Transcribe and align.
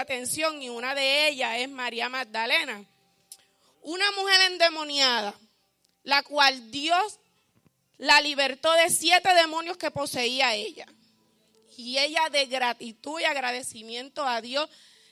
atención 0.00 0.60
y 0.62 0.68
una 0.68 0.94
de 0.94 1.28
ellas 1.28 1.58
es 1.58 1.68
María 1.68 2.08
Magdalena. 2.08 2.84
Una 3.82 4.10
mujer 4.12 4.40
endemoniada, 4.52 5.34
la 6.02 6.22
cual 6.22 6.70
Dios 6.70 7.18
la 7.98 8.20
libertó 8.20 8.72
de 8.72 8.90
siete 8.90 9.32
demonios 9.34 9.76
que 9.76 9.90
poseía 9.90 10.54
ella. 10.54 10.86
Y 11.76 11.98
ella 11.98 12.28
de 12.30 12.46
gratitud 12.46 13.20
y 13.20 13.24
agradecimiento 13.24 14.26
a 14.26 14.40
Dios 14.40 14.68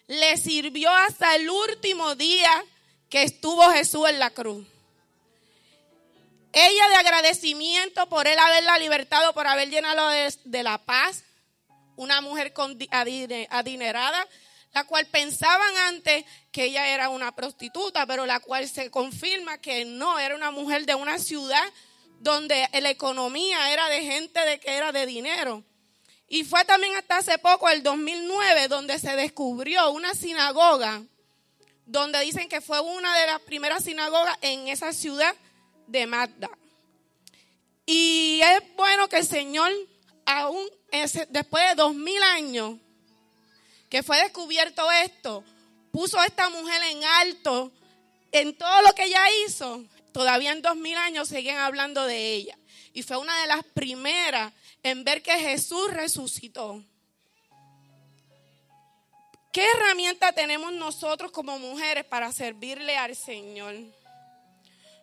le 0.07 0.37
sirvió 0.37 0.91
hasta 0.91 1.37
el 1.37 1.49
último 1.49 2.15
día 2.15 2.51
que 3.09 3.23
estuvo 3.23 3.63
Jesús 3.71 4.09
en 4.09 4.19
la 4.19 4.31
cruz. 4.31 4.67
Ella 6.53 6.89
de 6.89 6.97
agradecimiento 6.97 8.09
por 8.09 8.27
él 8.27 8.39
haberla 8.39 8.79
libertado, 8.79 9.35
por 9.35 9.47
haber 9.47 9.69
llenado 9.69 10.09
de, 10.09 10.63
la 10.63 10.79
paz, 10.79 11.25
una 11.97 12.21
mujer 12.21 12.55
adinerada, 13.51 14.27
la 14.79 14.85
cual 14.85 15.07
pensaban 15.07 15.77
antes 15.89 16.25
que 16.53 16.67
ella 16.67 16.87
era 16.95 17.09
una 17.09 17.35
prostituta, 17.35 18.07
pero 18.07 18.27
la 18.27 18.39
cual 18.39 18.69
se 18.69 18.93
confirma 18.93 19.59
que 19.59 19.85
no, 19.85 20.21
era 20.21 20.37
una 20.37 20.53
mujer 20.53 20.87
de 20.87 20.95
una 20.95 21.19
ciudad 21.19 21.65
donde 22.21 22.69
la 22.81 22.89
economía 22.89 23.73
era 23.73 23.89
de 23.89 24.03
gente 24.03 24.39
de 24.39 24.61
que 24.61 24.77
era 24.77 24.93
de 24.93 25.05
dinero. 25.05 25.65
Y 26.29 26.45
fue 26.45 26.65
también 26.65 26.95
hasta 26.95 27.17
hace 27.17 27.39
poco, 27.39 27.69
el 27.69 27.83
2009, 27.83 28.69
donde 28.69 29.01
se 29.01 29.17
descubrió 29.17 29.91
una 29.91 30.15
sinagoga, 30.15 31.03
donde 31.85 32.21
dicen 32.21 32.49
que 32.49 32.61
fue 32.61 32.79
una 32.79 33.19
de 33.19 33.27
las 33.27 33.41
primeras 33.41 33.83
sinagogas 33.83 34.39
en 34.43 34.69
esa 34.69 34.93
ciudad 34.93 35.35
de 35.89 36.07
Magda. 36.07 36.51
Y 37.85 38.41
es 38.45 38.77
bueno 38.77 39.09
que 39.09 39.17
el 39.17 39.27
Señor, 39.27 39.73
aún 40.25 40.65
después 41.31 41.69
de 41.71 41.75
dos 41.75 41.97
mil 41.97 42.23
años 42.23 42.79
que 43.89 44.03
fue 44.03 44.23
descubierto 44.23 44.91
esto, 44.91 45.45
puso 45.93 46.19
a 46.19 46.27
esta 46.27 46.49
mujer 46.51 46.83
en 46.91 47.05
alto 47.05 47.73
en 48.33 48.57
todo 48.57 48.83
lo 48.83 48.93
que 48.95 49.05
ella 49.05 49.25
hizo. 49.45 49.85
Todavía 50.13 50.53
en 50.53 50.63
dos 50.63 50.77
mil 50.77 50.97
años 50.97 51.29
siguen 51.29 51.57
hablando 51.57 52.05
de 52.05 52.35
ella. 52.35 52.59
Y 52.93 53.03
fue 53.03 53.17
una 53.17 53.41
de 53.41 53.47
las 53.47 53.65
primeras 53.65 54.53
en 54.83 55.05
ver 55.05 55.23
que 55.23 55.33
Jesús 55.39 55.93
resucitó. 55.93 56.83
¿Qué 59.53 59.67
herramienta 59.75 60.33
tenemos 60.33 60.73
nosotros 60.73 61.33
como 61.33 61.59
mujeres 61.59 62.05
para 62.05 62.33
servirle 62.33 62.97
al 62.97 63.17
Señor? 63.17 63.75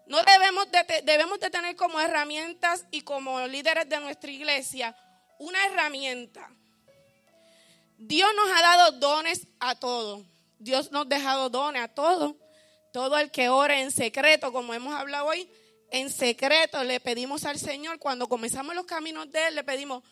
No 0.07 0.21
debemos 0.23 0.69
de, 0.71 1.01
debemos 1.03 1.39
de 1.39 1.49
tener 1.49 1.75
como 1.75 1.99
herramientas 1.99 2.85
y 2.91 3.01
como 3.01 3.45
líderes 3.47 3.89
de 3.89 3.99
nuestra 3.99 4.31
iglesia 4.31 4.95
una 5.39 5.65
herramienta. 5.65 6.49
Dios 7.97 8.29
nos 8.35 8.49
ha 8.49 8.61
dado 8.61 8.91
dones 8.93 9.47
a 9.59 9.75
todos. 9.75 10.25
Dios 10.59 10.91
nos 10.91 11.05
ha 11.05 11.09
dejado 11.09 11.49
dones 11.49 11.81
a 11.81 11.87
todos. 11.87 12.35
Todo 12.91 13.17
el 13.17 13.31
que 13.31 13.49
ore 13.49 13.81
en 13.81 13.91
secreto, 13.91 14.51
como 14.51 14.73
hemos 14.73 14.93
hablado 14.93 15.25
hoy, 15.25 15.49
en 15.91 16.09
secreto 16.09 16.83
le 16.83 16.99
pedimos 16.99 17.45
al 17.45 17.59
Señor, 17.59 17.99
cuando 17.99 18.27
comenzamos 18.27 18.75
los 18.75 18.85
caminos 18.85 19.31
de 19.31 19.47
Él, 19.47 19.55
le 19.55 19.63
pedimos, 19.63 20.03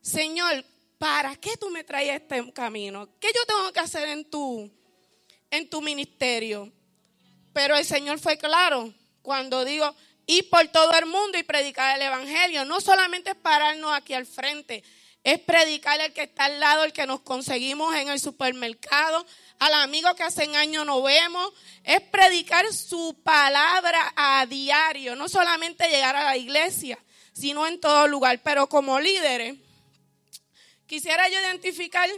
Señor, 0.00 0.64
¿para 0.98 1.36
qué 1.36 1.56
tú 1.56 1.70
me 1.70 1.84
traes 1.84 2.20
este 2.20 2.52
camino? 2.52 3.08
¿Qué 3.20 3.28
yo 3.34 3.44
tengo 3.46 3.72
que 3.72 3.80
hacer 3.80 4.08
en 4.08 4.28
tu, 4.30 4.70
en 5.50 5.68
tu 5.68 5.80
ministerio? 5.82 6.72
Pero 7.52 7.76
el 7.76 7.84
Señor 7.84 8.18
fue 8.18 8.38
claro, 8.38 8.92
cuando 9.22 9.64
digo 9.64 9.94
ir 10.26 10.50
por 10.50 10.66
todo 10.68 10.92
el 10.92 11.06
mundo 11.06 11.38
y 11.38 11.42
predicar 11.42 11.96
el 11.96 12.02
Evangelio. 12.02 12.64
No 12.64 12.80
solamente 12.80 13.30
es 13.30 13.36
pararnos 13.36 13.92
aquí 13.94 14.12
al 14.12 14.26
frente, 14.26 14.82
es 15.26 15.40
predicar 15.40 16.00
el 16.00 16.12
que 16.12 16.22
está 16.22 16.44
al 16.44 16.60
lado, 16.60 16.84
el 16.84 16.92
que 16.92 17.04
nos 17.04 17.20
conseguimos 17.20 17.92
en 17.96 18.08
el 18.08 18.20
supermercado, 18.20 19.26
al 19.58 19.74
amigo 19.74 20.14
que 20.14 20.22
hace 20.22 20.44
años 20.54 20.86
no 20.86 21.02
vemos. 21.02 21.52
Es 21.82 22.00
predicar 22.00 22.72
su 22.72 23.12
palabra 23.24 24.12
a 24.14 24.46
diario, 24.46 25.16
no 25.16 25.28
solamente 25.28 25.88
llegar 25.88 26.14
a 26.14 26.22
la 26.22 26.36
iglesia, 26.36 26.96
sino 27.32 27.66
en 27.66 27.80
todo 27.80 28.06
lugar. 28.06 28.40
Pero 28.44 28.68
como 28.68 29.00
líderes, 29.00 29.56
quisiera 30.86 31.28
yo 31.28 31.40
identificar 31.40 32.08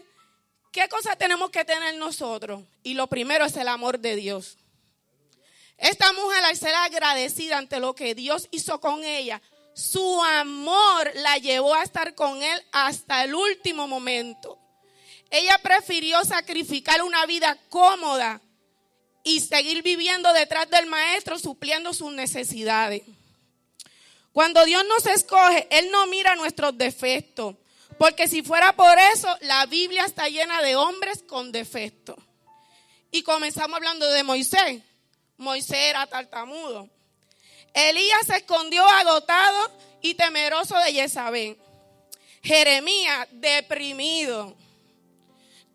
qué 0.71 0.87
cosas 0.91 1.17
tenemos 1.17 1.49
que 1.49 1.65
tener 1.65 1.95
nosotros. 1.95 2.63
Y 2.83 2.93
lo 2.93 3.07
primero 3.07 3.47
es 3.47 3.57
el 3.57 3.69
amor 3.69 4.01
de 4.01 4.17
Dios. 4.17 4.59
Esta 5.79 6.13
mujer 6.13 6.45
al 6.45 6.59
ser 6.59 6.75
agradecida 6.75 7.57
ante 7.57 7.81
lo 7.81 7.95
que 7.95 8.15
Dios 8.15 8.49
hizo 8.51 8.83
con 8.83 9.03
ella, 9.03 9.41
su 9.79 10.21
amor 10.25 11.13
la 11.15 11.39
llevó 11.39 11.73
a 11.73 11.85
estar 11.85 12.17
con 12.17 12.43
él 12.43 12.63
hasta 12.73 13.23
el 13.23 13.33
último 13.33 13.87
momento. 13.87 14.59
Ella 15.31 15.57
prefirió 15.63 16.25
sacrificar 16.25 17.01
una 17.03 17.25
vida 17.27 17.57
cómoda 17.69 18.41
y 19.23 19.39
seguir 19.39 19.85
viviendo 19.85 20.33
detrás 20.33 20.69
del 20.69 20.87
maestro 20.87 21.39
supliendo 21.39 21.95
sus 21.95 22.13
necesidades. 22.13 23.03
Cuando 24.33 24.65
Dios 24.65 24.85
nos 24.89 25.07
escoge, 25.07 25.69
Él 25.71 25.93
no 25.93 26.09
mira 26.09 26.35
nuestros 26.35 26.77
defectos, 26.77 27.55
porque 27.99 28.27
si 28.27 28.43
fuera 28.43 28.75
por 28.75 28.99
eso, 29.15 29.29
la 29.43 29.65
Biblia 29.67 30.05
está 30.07 30.29
llena 30.29 30.61
de 30.61 30.75
hombres 30.75 31.23
con 31.23 31.53
defectos. 31.53 32.17
Y 33.13 33.23
comenzamos 33.23 33.77
hablando 33.77 34.11
de 34.11 34.25
Moisés. 34.25 34.83
Moisés 35.37 35.79
era 35.79 36.05
tartamudo. 36.09 36.91
Elías 37.75 38.27
se 38.27 38.37
escondió 38.37 38.87
agotado 38.87 39.73
y 40.01 40.15
temeroso 40.15 40.77
de 40.79 40.93
Jezabel. 40.93 41.59
Jeremías 42.43 43.29
deprimido. 43.33 44.57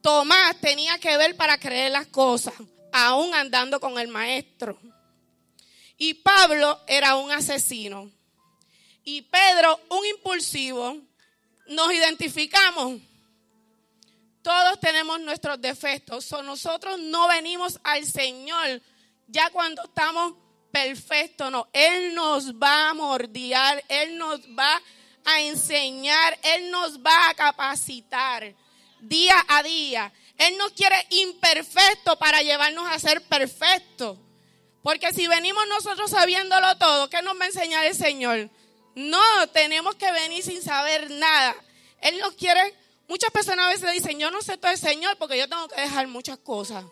Tomás 0.01 0.59
tenía 0.59 0.97
que 0.97 1.15
ver 1.17 1.35
para 1.35 1.57
creer 1.57 1.91
las 1.91 2.07
cosas, 2.07 2.53
aún 2.91 3.33
andando 3.33 3.79
con 3.79 3.97
el 3.99 4.07
maestro. 4.07 4.77
Y 5.97 6.15
Pablo 6.15 6.81
era 6.87 7.15
un 7.15 7.31
asesino. 7.31 8.11
Y 9.05 9.21
Pedro 9.21 9.79
un 9.89 10.05
impulsivo. 10.05 10.97
Nos 11.67 11.93
identificamos. 11.93 12.99
Todos 14.41 14.79
tenemos 14.81 15.21
nuestros 15.21 15.61
defectos. 15.61 16.29
nosotros 16.43 16.99
no 16.99 17.27
venimos 17.29 17.79
al 17.83 18.05
Señor 18.05 18.81
ya 19.27 19.49
cuando 19.51 19.83
estamos 19.83 20.33
perfectos, 20.73 21.51
no. 21.51 21.67
Él 21.71 22.15
nos 22.15 22.55
va 22.55 22.89
a 22.89 22.93
mordiar, 22.95 23.83
Él 23.87 24.17
nos 24.17 24.39
va 24.57 24.81
a 25.23 25.41
enseñar, 25.41 26.37
Él 26.41 26.71
nos 26.71 26.99
va 26.99 27.29
a 27.29 27.35
capacitar 27.35 28.55
día 28.99 29.35
a 29.47 29.61
día. 29.61 30.11
Él 30.35 30.57
nos 30.57 30.71
quiere 30.71 30.95
imperfecto 31.11 32.17
para 32.17 32.41
llevarnos 32.41 32.89
a 32.89 32.97
ser 32.97 33.21
perfectos. 33.21 34.17
Porque 34.81 35.13
si 35.13 35.27
venimos 35.27 35.63
nosotros 35.67 36.09
sabiéndolo 36.09 36.75
todo, 36.77 37.07
¿qué 37.07 37.21
nos 37.21 37.39
va 37.39 37.43
a 37.43 37.47
enseñar 37.47 37.85
el 37.85 37.95
Señor? 37.95 38.49
No, 38.95 39.47
tenemos 39.53 39.93
que 39.95 40.11
venir 40.11 40.43
sin 40.43 40.63
saber 40.63 41.11
nada. 41.11 41.55
Él 42.01 42.17
nos 42.17 42.33
quiere, 42.33 42.73
muchas 43.07 43.29
personas 43.29 43.67
a 43.67 43.69
veces 43.69 43.91
dicen, 43.93 44.19
yo 44.19 44.31
no 44.31 44.41
sé 44.41 44.57
todo 44.57 44.71
el 44.71 44.79
Señor 44.79 45.17
porque 45.17 45.37
yo 45.37 45.47
tengo 45.47 45.67
que 45.67 45.79
dejar 45.79 46.07
muchas 46.07 46.39
cosas 46.39 46.83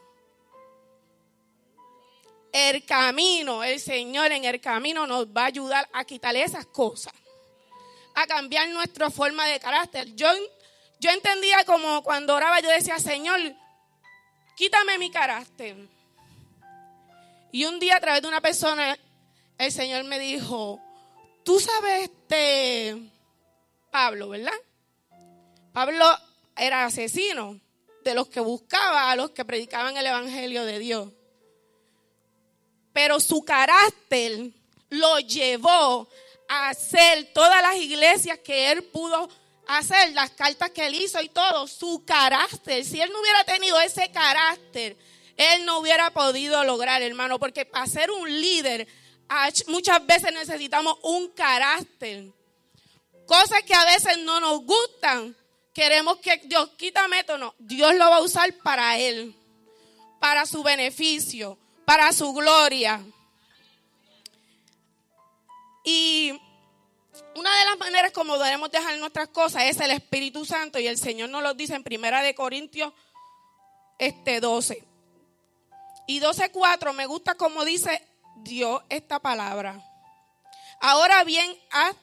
el 2.51 2.83
camino, 2.85 3.63
el 3.63 3.79
Señor 3.79 4.31
en 4.31 4.45
el 4.45 4.59
camino 4.59 5.07
nos 5.07 5.27
va 5.27 5.43
a 5.43 5.47
ayudar 5.47 5.87
a 5.93 6.03
quitar 6.03 6.35
esas 6.35 6.65
cosas, 6.65 7.13
a 8.13 8.27
cambiar 8.27 8.69
nuestra 8.69 9.09
forma 9.09 9.45
de 9.47 9.59
carácter. 9.59 10.13
Yo, 10.15 10.27
yo 10.99 11.11
entendía 11.11 11.63
como 11.65 12.03
cuando 12.03 12.35
oraba, 12.35 12.59
yo 12.59 12.69
decía, 12.69 12.99
Señor, 12.99 13.39
quítame 14.55 14.97
mi 14.97 15.09
carácter. 15.09 15.77
Y 17.51 17.65
un 17.65 17.79
día 17.79 17.97
a 17.97 18.01
través 18.01 18.21
de 18.21 18.27
una 18.27 18.41
persona, 18.41 18.97
el 19.57 19.71
Señor 19.71 20.03
me 20.03 20.19
dijo, 20.19 20.79
tú 21.43 21.59
sabes 21.59 22.03
este 22.03 22.97
Pablo, 23.91 24.29
¿verdad? 24.29 24.53
Pablo 25.73 26.05
era 26.57 26.85
asesino 26.85 27.59
de 28.03 28.13
los 28.13 28.27
que 28.27 28.39
buscaba 28.39 29.11
a 29.11 29.15
los 29.15 29.31
que 29.31 29.45
predicaban 29.45 29.95
el 29.95 30.05
Evangelio 30.05 30.65
de 30.65 30.79
Dios 30.79 31.09
pero 33.03 33.19
su 33.19 33.43
carácter 33.43 34.51
lo 34.89 35.17
llevó 35.21 36.07
a 36.47 36.69
hacer 36.69 37.33
todas 37.33 37.59
las 37.63 37.77
iglesias 37.77 38.37
que 38.37 38.71
él 38.71 38.83
pudo 38.83 39.27
hacer, 39.65 40.13
las 40.13 40.29
cartas 40.29 40.69
que 40.69 40.85
él 40.85 40.93
hizo 40.93 41.19
y 41.19 41.29
todo, 41.29 41.65
su 41.65 42.05
carácter. 42.05 42.85
Si 42.85 43.01
él 43.01 43.09
no 43.11 43.19
hubiera 43.19 43.43
tenido 43.43 43.81
ese 43.81 44.11
carácter, 44.11 44.95
él 45.35 45.65
no 45.65 45.79
hubiera 45.79 46.11
podido 46.11 46.63
lograr, 46.63 47.01
hermano, 47.01 47.39
porque 47.39 47.65
para 47.65 47.87
ser 47.87 48.11
un 48.11 48.29
líder 48.39 48.87
muchas 49.65 50.05
veces 50.05 50.31
necesitamos 50.31 50.95
un 51.01 51.29
carácter. 51.29 52.25
Cosas 53.25 53.63
que 53.63 53.73
a 53.73 53.85
veces 53.85 54.19
no 54.19 54.39
nos 54.39 54.63
gustan. 54.63 55.35
Queremos 55.73 56.17
que 56.17 56.39
Dios 56.43 56.69
quítame 56.77 57.21
esto, 57.21 57.39
no. 57.39 57.55
Dios 57.57 57.95
lo 57.95 58.11
va 58.11 58.17
a 58.17 58.21
usar 58.21 58.53
para 58.59 58.99
él, 58.99 59.33
para 60.19 60.45
su 60.45 60.61
beneficio 60.61 61.57
para 61.85 62.11
su 62.13 62.33
gloria. 62.33 63.01
Y 65.83 66.39
una 67.35 67.57
de 67.57 67.65
las 67.65 67.77
maneras 67.77 68.11
como 68.11 68.37
debemos 68.37 68.71
dejar 68.71 68.97
nuestras 68.97 69.29
cosas 69.29 69.63
es 69.63 69.79
el 69.79 69.91
Espíritu 69.91 70.45
Santo 70.45 70.79
y 70.79 70.87
el 70.87 70.97
Señor 70.97 71.29
nos 71.29 71.43
lo 71.43 71.53
dice 71.53 71.75
en 71.75 71.83
Primera 71.83 72.21
de 72.21 72.35
Corintios 72.35 72.93
este, 73.97 74.39
12. 74.39 74.83
Y 76.07 76.19
12.4 76.19 76.93
me 76.93 77.05
gusta 77.05 77.35
como 77.35 77.63
dice 77.63 78.05
Dios 78.37 78.81
esta 78.89 79.19
palabra. 79.19 79.81
Ahora 80.79 81.23
bien, 81.23 81.55
hay 81.69 81.93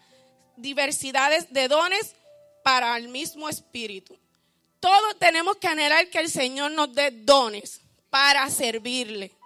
diversidades 0.57 1.53
de 1.53 1.69
dones 1.69 2.15
para 2.63 2.97
el 2.97 3.09
mismo 3.09 3.49
espíritu. 3.49 4.17
Todos 4.81 5.19
tenemos 5.19 5.57
que 5.57 5.67
anhelar 5.67 6.09
que 6.11 6.19
el 6.19 6.31
Señor 6.31 6.71
nos 6.71 6.95
dé 6.95 7.11
dones 7.11 7.81
para 8.11 8.49
servirle. 8.51 9.38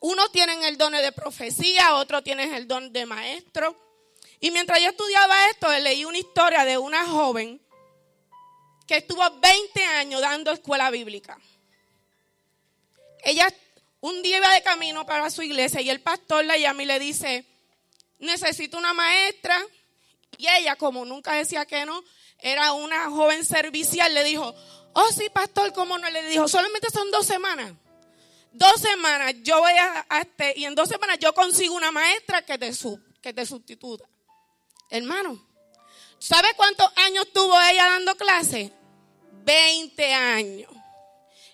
Uno 0.00 0.28
tiene 0.30 0.68
el 0.68 0.76
don 0.76 0.92
de 0.92 1.12
profecía, 1.12 1.94
otro 1.94 2.22
tiene 2.22 2.56
el 2.56 2.68
don 2.68 2.92
de 2.92 3.06
maestro. 3.06 3.76
Y 4.40 4.50
mientras 4.50 4.80
yo 4.80 4.90
estudiaba 4.90 5.48
esto, 5.50 5.70
leí 5.78 6.04
una 6.04 6.18
historia 6.18 6.64
de 6.64 6.78
una 6.78 7.06
joven 7.06 7.60
que 8.86 8.98
estuvo 8.98 9.22
20 9.40 9.84
años 9.84 10.20
dando 10.20 10.52
escuela 10.52 10.90
bíblica. 10.90 11.38
Ella 13.24 13.48
un 14.00 14.22
día 14.22 14.36
iba 14.36 14.52
de 14.52 14.62
camino 14.62 15.04
para 15.06 15.30
su 15.30 15.42
iglesia 15.42 15.80
y 15.80 15.90
el 15.90 16.00
pastor 16.00 16.44
la 16.44 16.56
llama 16.56 16.82
y 16.82 16.86
le 16.86 16.98
dice, 16.98 17.44
necesito 18.18 18.78
una 18.78 18.94
maestra. 18.94 19.58
Y 20.38 20.46
ella, 20.46 20.76
como 20.76 21.04
nunca 21.04 21.32
decía 21.32 21.64
que 21.66 21.84
no, 21.86 22.04
era 22.38 22.72
una 22.72 23.10
joven 23.10 23.44
servicial, 23.44 24.12
le 24.14 24.22
dijo, 24.22 24.54
oh 24.92 25.12
sí, 25.12 25.28
pastor, 25.30 25.72
¿cómo 25.72 25.98
no? 25.98 26.08
Le 26.10 26.22
dijo, 26.28 26.46
solamente 26.46 26.88
son 26.90 27.10
dos 27.10 27.26
semanas. 27.26 27.72
Dos 28.56 28.80
semanas 28.80 29.34
yo 29.42 29.58
voy 29.58 29.72
a, 29.72 30.06
este, 30.18 30.54
y 30.56 30.64
en 30.64 30.74
dos 30.74 30.88
semanas 30.88 31.18
yo 31.18 31.34
consigo 31.34 31.74
una 31.74 31.92
maestra 31.92 32.40
que 32.40 32.56
te, 32.56 32.72
que 33.20 33.34
te 33.34 33.44
sustituya. 33.44 34.06
Hermano, 34.88 35.46
¿sabe 36.18 36.48
cuántos 36.56 36.90
años 36.96 37.30
tuvo 37.34 37.54
ella 37.60 37.84
dando 37.90 38.16
clase? 38.16 38.72
20 39.44 40.14
años. 40.14 40.72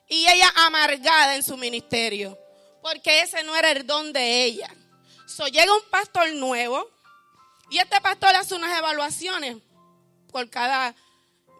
Y 0.08 0.28
ella 0.28 0.48
amargada 0.54 1.34
en 1.34 1.42
su 1.42 1.56
ministerio, 1.56 2.38
porque 2.82 3.22
ese 3.22 3.42
no 3.42 3.56
era 3.56 3.72
el 3.72 3.84
don 3.84 4.12
de 4.12 4.44
ella. 4.44 4.72
So, 5.26 5.48
llega 5.48 5.74
un 5.74 5.90
pastor 5.90 6.32
nuevo 6.34 6.88
y 7.68 7.78
este 7.78 8.00
pastor 8.00 8.32
hace 8.36 8.54
unas 8.54 8.78
evaluaciones 8.78 9.56
por 10.30 10.48
cada 10.48 10.94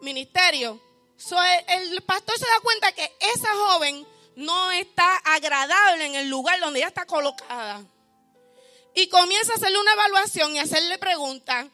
ministerio. 0.01 0.81
So, 1.17 1.35
el 1.67 2.01
pastor 2.03 2.39
se 2.39 2.45
da 2.45 2.61
cuenta 2.61 2.93
que 2.93 3.11
esa 3.35 3.53
joven 3.55 4.07
no 4.35 4.71
está 4.71 5.17
agradable 5.17 6.05
en 6.05 6.15
el 6.15 6.29
lugar 6.29 6.59
donde 6.59 6.79
ella 6.79 6.87
está 6.87 7.05
colocada. 7.05 7.83
Y 8.95 9.07
comienza 9.07 9.53
a 9.53 9.55
hacerle 9.55 9.79
una 9.79 9.93
evaluación 9.93 10.55
y 10.55 10.59
hacerle 10.59 10.97
preguntas. 10.97 11.67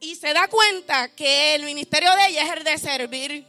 Y 0.00 0.16
se 0.16 0.32
da 0.32 0.48
cuenta 0.48 1.08
que 1.14 1.54
el 1.54 1.64
ministerio 1.64 2.14
de 2.16 2.26
ella 2.28 2.44
es 2.44 2.52
el 2.52 2.64
de 2.64 2.78
servir. 2.78 3.46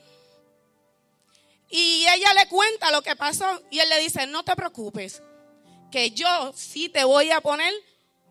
Y 1.70 2.06
ella 2.08 2.34
le 2.34 2.48
cuenta 2.48 2.92
lo 2.92 3.02
que 3.02 3.16
pasó. 3.16 3.62
Y 3.72 3.80
él 3.80 3.90
le 3.90 4.00
dice, 4.00 4.28
no 4.28 4.44
te 4.44 4.56
preocupes, 4.56 5.22
que 5.92 6.12
yo 6.12 6.54
sí 6.56 6.90
te 6.90 7.04
voy 7.04 7.32
a 7.32 7.42
poner 7.42 7.74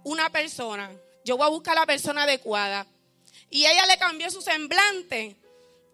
una 0.05 0.31
persona. 0.31 0.91
Yo 1.25 1.37
voy 1.37 1.47
a 1.47 1.51
buscar 1.51 1.75
la 1.75 1.87
persona 1.87 2.25
adecuada. 2.25 2.87
Y 3.51 3.67
ella 3.67 3.87
le 3.87 3.99
cambió 3.99 4.31
su 4.31 4.41
semblante. 4.41 5.37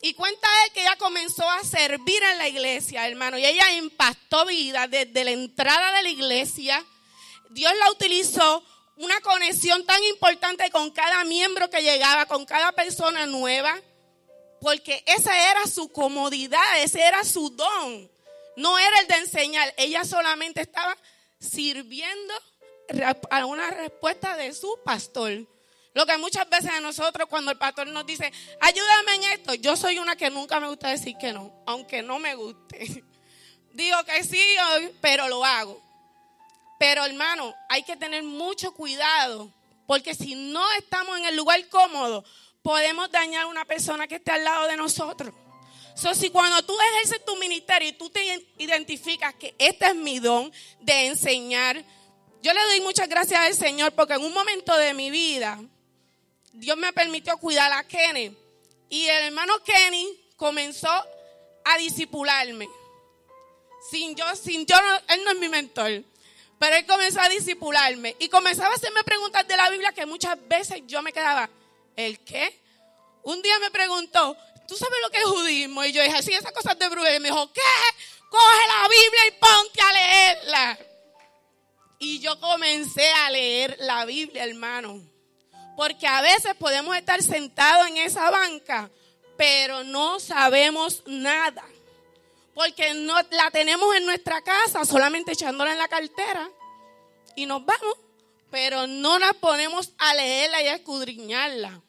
Y 0.01 0.15
cuenta 0.15 0.47
él 0.65 0.73
que 0.73 0.83
ella 0.83 0.97
comenzó 0.97 1.49
a 1.49 1.65
servir 1.65 2.23
en 2.23 2.39
la 2.39 2.49
iglesia, 2.49 3.09
hermano. 3.09 3.37
Y 3.37 3.45
ella 3.45 3.73
impactó 3.73 4.47
vida 4.47 4.87
desde 4.87 5.25
la 5.25 5.33
entrada 5.33 5.93
de 5.97 6.03
la 6.03 6.09
iglesia. 6.09 6.85
Dios 7.51 7.73
la 7.79 7.91
utilizó 7.91 8.63
una 8.97 9.21
conexión 9.21 9.85
tan 9.87 10.03
importante 10.05 10.71
con 10.71 10.91
cada 10.91 11.25
miembro 11.25 11.69
que 11.69 11.83
llegaba, 11.83 12.27
con 12.27 12.45
cada 12.47 12.73
persona 12.73 13.27
nueva. 13.27 13.77
Porque 14.61 15.03
esa 15.07 15.51
era 15.51 15.67
su 15.67 15.89
comodidad, 15.89 16.83
ese 16.83 17.03
era 17.03 17.25
su 17.25 17.51
don. 17.51 18.11
No 18.57 18.79
era 18.79 19.01
el 19.01 19.09
de 19.09 19.15
enseñar. 19.17 19.75
Ella 19.77 20.05
solamente 20.05 20.61
estaba 20.61 20.97
sirviendo 21.41 22.35
a 23.31 23.47
una 23.47 23.71
respuesta 23.71 24.37
de 24.37 24.53
su 24.53 24.79
pastor. 24.85 25.47
Lo 25.99 26.07
que 26.07 26.17
muchas 26.17 26.49
veces 26.49 26.71
a 26.71 26.81
nosotros 26.81 27.27
cuando 27.29 27.51
el 27.51 27.59
pastor 27.59 27.89
nos 27.89 28.07
dice, 28.07 28.33
ayúdame 28.61 29.15
en 29.17 29.25
esto, 29.33 29.55
yo 29.55 29.75
soy 29.75 29.99
una 29.99 30.15
que 30.15 30.31
nunca 30.31 30.61
me 30.61 30.69
gusta 30.69 30.91
decir 30.91 31.17
que 31.19 31.33
no, 31.33 31.53
aunque 31.67 32.05
no 32.05 32.21
me 32.21 32.37
guste. 32.37 33.03
Digo 33.73 33.97
que 34.05 34.23
sí, 34.23 34.41
pero 35.01 35.27
lo 35.27 35.45
hago. 35.45 35.83
Pero 36.79 37.05
hermano, 37.05 37.53
hay 37.69 37.83
que 37.83 37.97
tener 37.97 38.23
mucho 38.23 38.73
cuidado, 38.75 39.53
porque 39.89 40.15
si 40.15 40.37
no 40.37 40.65
estamos 40.75 41.19
en 41.19 41.25
el 41.25 41.35
lugar 41.35 41.69
cómodo, 41.69 42.25
podemos 42.63 43.11
dañar 43.11 43.43
a 43.43 43.47
una 43.49 43.65
persona 43.65 44.07
que 44.07 44.15
esté 44.15 44.31
al 44.31 44.45
lado 44.45 44.69
de 44.69 44.77
nosotros. 44.77 45.35
So, 45.97 46.15
si 46.15 46.31
cuando 46.31 46.63
tú 46.63 46.77
ejerces 46.93 47.25
tu 47.25 47.35
ministerio 47.39 47.89
y 47.89 47.93
tú 47.95 48.09
te 48.09 48.23
identificas 48.59 49.35
que 49.35 49.57
este 49.59 49.87
es 49.87 49.97
mi 49.97 50.21
don 50.21 50.53
de 50.79 51.07
enseñar, 51.09 51.85
yo 52.41 52.53
le 52.53 52.61
doy 52.67 52.83
muchas 52.83 53.09
gracias 53.09 53.41
al 53.41 53.55
Señor 53.57 53.91
porque 53.95 54.15
en 54.15 54.23
un 54.23 54.33
momento 54.33 54.77
de 54.77 54.95
mi 54.95 55.11
vida, 55.11 55.61
Dios 56.59 56.77
me 56.77 56.93
permitió 56.93 57.39
cuidar 57.39 57.73
a 57.73 57.87
Kenny. 57.87 58.37
Y 58.89 59.07
el 59.07 59.27
hermano 59.27 59.63
Kenny 59.63 60.21
comenzó 60.37 60.91
a 61.65 61.79
disipularme. 61.79 62.69
Sin 63.91 64.17
yo, 64.17 64.25
sin 64.35 64.67
yo, 64.67 64.77
él 65.09 65.23
no 65.25 65.31
es 65.31 65.39
mi 65.39 65.49
mentor. 65.49 66.03
Pero 66.59 66.77
él 66.77 66.85
comenzó 66.85 67.21
a 67.21 67.29
disipularme. 67.29 68.17
Y 68.19 68.29
comenzaba 68.29 68.71
a 68.71 68.77
hacerme 68.77 69.05
preguntas 69.05 69.47
de 69.47 69.57
la 69.57 69.71
Biblia 69.71 69.93
que 69.93 70.05
muchas 70.05 70.37
veces 70.49 70.83
yo 70.87 71.01
me 71.01 71.13
quedaba, 71.13 71.49
¿el 71.95 72.19
qué? 72.25 72.61
Un 73.23 73.41
día 73.41 73.57
me 73.61 73.71
preguntó, 73.71 74.37
¿tú 74.67 74.77
sabes 74.77 74.99
lo 75.01 75.11
que 75.11 75.19
es 75.19 75.25
judismo? 75.25 75.85
Y 75.85 75.93
yo 75.93 76.03
dije, 76.03 76.23
sí, 76.23 76.33
esas 76.33 76.53
cosas 76.53 76.77
de 76.77 76.89
brujería. 76.89 77.19
Y 77.19 77.21
me 77.21 77.29
dijo, 77.29 77.53
¿qué? 77.53 77.61
Coge 78.29 78.67
la 78.67 78.89
Biblia 78.89 79.27
y 79.29 79.31
ponte 79.33 79.81
a 79.81 79.93
leerla. 79.93 80.79
Y 82.01 82.19
yo 82.19 82.41
comencé 82.41 83.09
a 83.13 83.31
leer 83.31 83.77
la 83.81 84.05
Biblia, 84.05 84.45
hermano. 84.45 85.18
Porque 85.79 86.09
a 86.09 86.21
veces 86.21 86.57
podemos 86.57 86.97
estar 86.97 87.23
sentados 87.23 87.87
en 87.87 87.99
esa 87.99 88.29
banca, 88.31 88.91
pero 89.37 89.85
no 89.85 90.19
sabemos 90.19 91.05
nada. 91.07 91.65
Porque 92.53 92.95
no 92.95 93.15
la 93.31 93.49
tenemos 93.53 93.95
en 93.95 94.05
nuestra 94.05 94.43
casa, 94.43 94.85
solamente 94.85 95.35
echándola 95.35 95.71
en 95.71 95.79
la 95.79 95.87
cartera 95.87 96.51
y 97.37 97.47
nos 97.47 97.65
vamos, 97.65 97.97
pero 98.51 98.89
no 98.89 99.21
nos 99.21 99.37
ponemos 99.37 99.93
a 99.99 100.15
leerla 100.15 100.63
y 100.63 100.67
a 100.67 100.75
escudriñarla. 100.75 101.81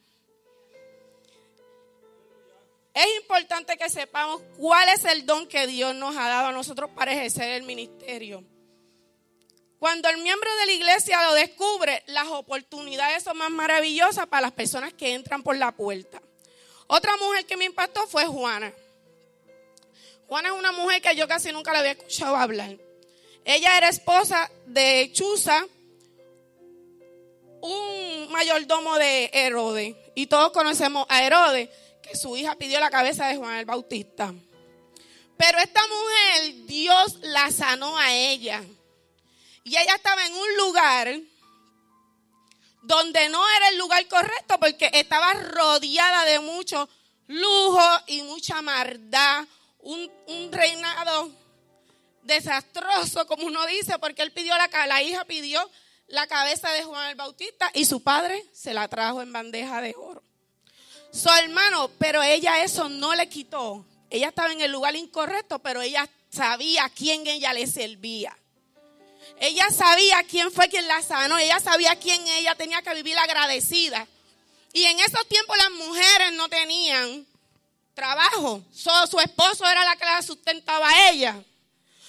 Es 2.94 3.08
importante 3.22 3.76
que 3.76 3.90
sepamos 3.90 4.44
cuál 4.60 4.88
es 4.90 5.04
el 5.04 5.26
don 5.26 5.48
que 5.48 5.66
Dios 5.66 5.96
nos 5.96 6.16
ha 6.16 6.30
dado 6.30 6.50
a 6.50 6.52
nosotros 6.52 6.92
para 6.92 7.14
ejercer 7.14 7.54
el 7.54 7.64
ministerio. 7.64 8.44
Cuando 9.80 10.10
el 10.10 10.18
miembro 10.18 10.54
de 10.58 10.66
la 10.66 10.72
iglesia 10.74 11.24
lo 11.24 11.34
descubre, 11.34 12.04
las 12.08 12.28
oportunidades 12.28 13.24
son 13.24 13.38
más 13.38 13.50
maravillosas 13.50 14.28
para 14.28 14.42
las 14.42 14.52
personas 14.52 14.94
que 14.94 15.14
entran 15.14 15.42
por 15.42 15.56
la 15.56 15.72
puerta. 15.72 16.22
Otra 16.88 17.16
mujer 17.16 17.46
que 17.46 17.56
me 17.56 17.64
impactó 17.64 18.06
fue 18.08 18.26
Juana. 18.26 18.74
Juana 20.28 20.50
es 20.50 20.56
una 20.56 20.74
mujer 20.74 21.02
que 21.02 21.16
yo 21.16 21.28
casi 21.28 21.54
nunca 21.54 21.72
la 21.72 21.80
había 21.80 21.92
escuchado 21.92 22.36
hablar. 22.36 22.76
Ella 23.46 23.78
era 23.78 23.88
esposa 23.88 24.52
de 24.66 25.12
Chuza, 25.14 25.66
un 27.62 28.32
mayordomo 28.32 28.98
de 28.98 29.30
Herodes. 29.32 29.96
Y 30.14 30.28
todos 30.28 30.52
conocemos 30.52 31.06
a 31.08 31.24
Herodes, 31.24 31.70
que 32.04 32.18
su 32.18 32.36
hija 32.36 32.56
pidió 32.56 32.82
la 32.82 32.90
cabeza 32.90 33.28
de 33.28 33.38
Juan 33.38 33.56
el 33.56 33.66
Bautista. 33.66 34.34
Pero 35.38 35.58
esta 35.60 35.82
mujer, 35.88 36.66
Dios 36.66 37.20
la 37.22 37.50
sanó 37.50 37.98
a 37.98 38.14
ella. 38.14 38.62
Y 39.64 39.78
ella 39.78 39.96
estaba 39.96 40.26
en 40.26 40.34
un 40.34 40.58
lugar 40.58 41.20
donde 42.82 43.30
no 43.30 43.44
era 43.58 43.70
el 43.70 43.78
lugar 43.78 44.08
correcto 44.08 44.60
porque 44.60 44.90
estaba 44.94 45.34
rodeada 45.34 46.26
de 46.26 46.40
mucho 46.40 46.90
lujo 47.28 47.82
y 48.08 48.22
mucha 48.24 48.62
maldad. 48.62 49.46
Un, 49.82 50.12
reinado 50.52 51.32
desastroso, 52.24 53.26
como 53.26 53.46
uno 53.46 53.66
dice, 53.66 53.98
porque 53.98 54.22
él 54.22 54.32
pidió 54.32 54.56
la, 54.58 54.68
la 54.88 55.02
hija 55.02 55.24
pidió 55.26 55.70
la 56.08 56.28
cabeza 56.28 56.72
de 56.72 56.84
Juan 56.84 57.10
el 57.10 57.16
Bautista 57.16 57.72
y 57.74 57.86
su 57.86 58.04
padre 58.04 58.44
se 58.52 58.74
la 58.74 58.88
trajo 58.88 59.22
en 59.22 59.32
bandeja 59.32 59.82
de 59.82 59.96
oro. 59.96 60.22
Su 61.12 61.30
hermano, 61.30 61.90
pero 61.98 62.22
ella 62.22 62.64
eso 62.64 62.90
no 62.90 63.16
le 63.16 63.30
quitó. 63.30 63.86
Ella 64.10 64.30
estaba 64.30 64.52
en 64.52 64.62
el 64.62 64.72
lugar 64.72 64.96
incorrecto, 64.96 65.60
pero 65.60 65.82
ella 65.82 66.10
sabía 66.30 66.86
a 66.86 66.90
quién 66.90 67.26
ella 67.28 67.54
le 67.54 67.68
servía. 67.68 68.38
Ella 69.40 69.70
sabía 69.72 70.24
quién 70.24 70.52
fue 70.52 70.68
quien 70.70 70.88
la 70.88 71.02
sanó. 71.02 71.38
Ella 71.38 71.60
sabía 71.60 71.96
quién 71.96 72.26
ella 72.28 72.56
tenía 72.56 72.82
que 72.82 72.94
vivir 72.94 73.18
agradecida. 73.18 74.08
Y 74.74 74.84
en 74.84 75.00
esos 75.00 75.28
tiempos 75.28 75.58
las 75.58 75.72
mujeres 75.72 76.34
no 76.34 76.50
tenían 76.50 77.26
trabajo. 77.94 78.64
su 78.74 79.20
esposo 79.20 79.66
era 79.66 79.84
la 79.84 79.96
que 79.96 80.06
la 80.06 80.22
sustentaba 80.22 80.90
a 80.90 81.10
ella. 81.10 81.44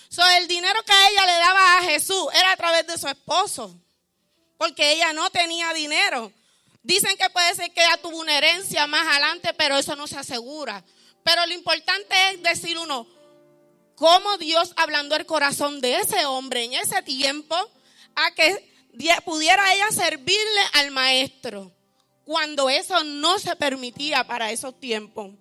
So, 0.09 0.29
el 0.31 0.49
dinero 0.49 0.83
que 0.83 0.93
ella 0.93 1.25
le 1.25 1.33
daba 1.35 1.79
a 1.79 1.83
Jesús 1.83 2.27
era 2.35 2.53
a 2.53 2.57
través 2.57 2.85
de 2.87 2.99
su 2.99 3.07
esposo. 3.07 3.75
Porque 4.59 4.93
ella 4.93 5.13
no 5.13 5.31
tenía 5.31 5.73
dinero. 5.73 6.33
Dicen 6.83 7.17
que 7.17 7.31
puede 7.31 7.55
ser 7.55 7.71
que 7.73 7.83
ella 7.83 7.97
tuvo 7.99 8.19
una 8.19 8.37
herencia 8.37 8.89
más 8.89 9.07
adelante, 9.07 9.55
pero 9.55 9.77
eso 9.77 9.95
no 9.95 10.09
se 10.09 10.19
asegura. 10.19 10.83
Pero 11.23 11.47
lo 11.47 11.55
importante 11.55 12.15
es 12.31 12.43
decir 12.43 12.77
uno, 12.77 13.07
cómo 14.01 14.39
Dios 14.39 14.73
hablando 14.77 15.15
el 15.15 15.27
corazón 15.27 15.83
de 15.83 15.97
ese 15.97 16.25
hombre 16.25 16.65
en 16.65 16.73
ese 16.73 17.03
tiempo 17.03 17.55
a 18.15 18.31
que 18.31 18.73
pudiera 19.27 19.75
ella 19.75 19.91
servirle 19.91 20.61
al 20.73 20.91
maestro, 20.91 21.71
cuando 22.25 22.71
eso 22.71 23.05
no 23.05 23.39
se 23.39 23.55
permitía 23.57 24.27
para 24.27 24.51
esos 24.51 24.81
tiempos. 24.81 25.33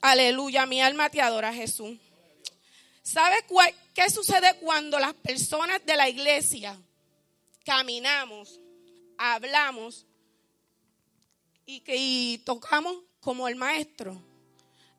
Aleluya, 0.00 0.64
mi 0.64 0.80
alma 0.80 1.10
te 1.10 1.20
adora, 1.20 1.52
Jesús. 1.52 1.98
¿Sabes 3.02 3.44
qué 3.92 4.08
sucede 4.08 4.56
cuando 4.60 4.98
las 4.98 5.12
personas 5.12 5.84
de 5.84 5.96
la 5.98 6.08
iglesia 6.08 6.80
caminamos, 7.62 8.58
hablamos 9.18 10.06
y, 11.66 11.80
que, 11.80 12.40
tocamos 12.46 12.96
como 13.20 13.48
el 13.48 13.56
maestro? 13.56 14.29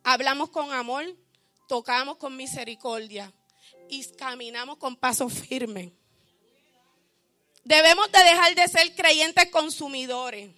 Hablamos 0.03 0.49
con 0.49 0.71
amor, 0.71 1.05
tocamos 1.67 2.17
con 2.17 2.35
misericordia 2.35 3.31
y 3.89 4.03
caminamos 4.13 4.77
con 4.77 4.95
paso 4.95 5.29
firme. 5.29 5.93
Debemos 7.63 8.11
de 8.11 8.23
dejar 8.23 8.55
de 8.55 8.67
ser 8.67 8.95
creyentes 8.95 9.49
consumidores 9.51 10.51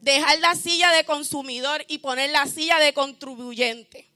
dejar 0.00 0.38
la 0.38 0.54
silla 0.54 0.92
de 0.92 1.04
consumidor 1.04 1.84
y 1.88 1.98
poner 1.98 2.30
la 2.30 2.46
silla 2.46 2.78
de 2.78 2.92
contribuyente. 2.92 4.08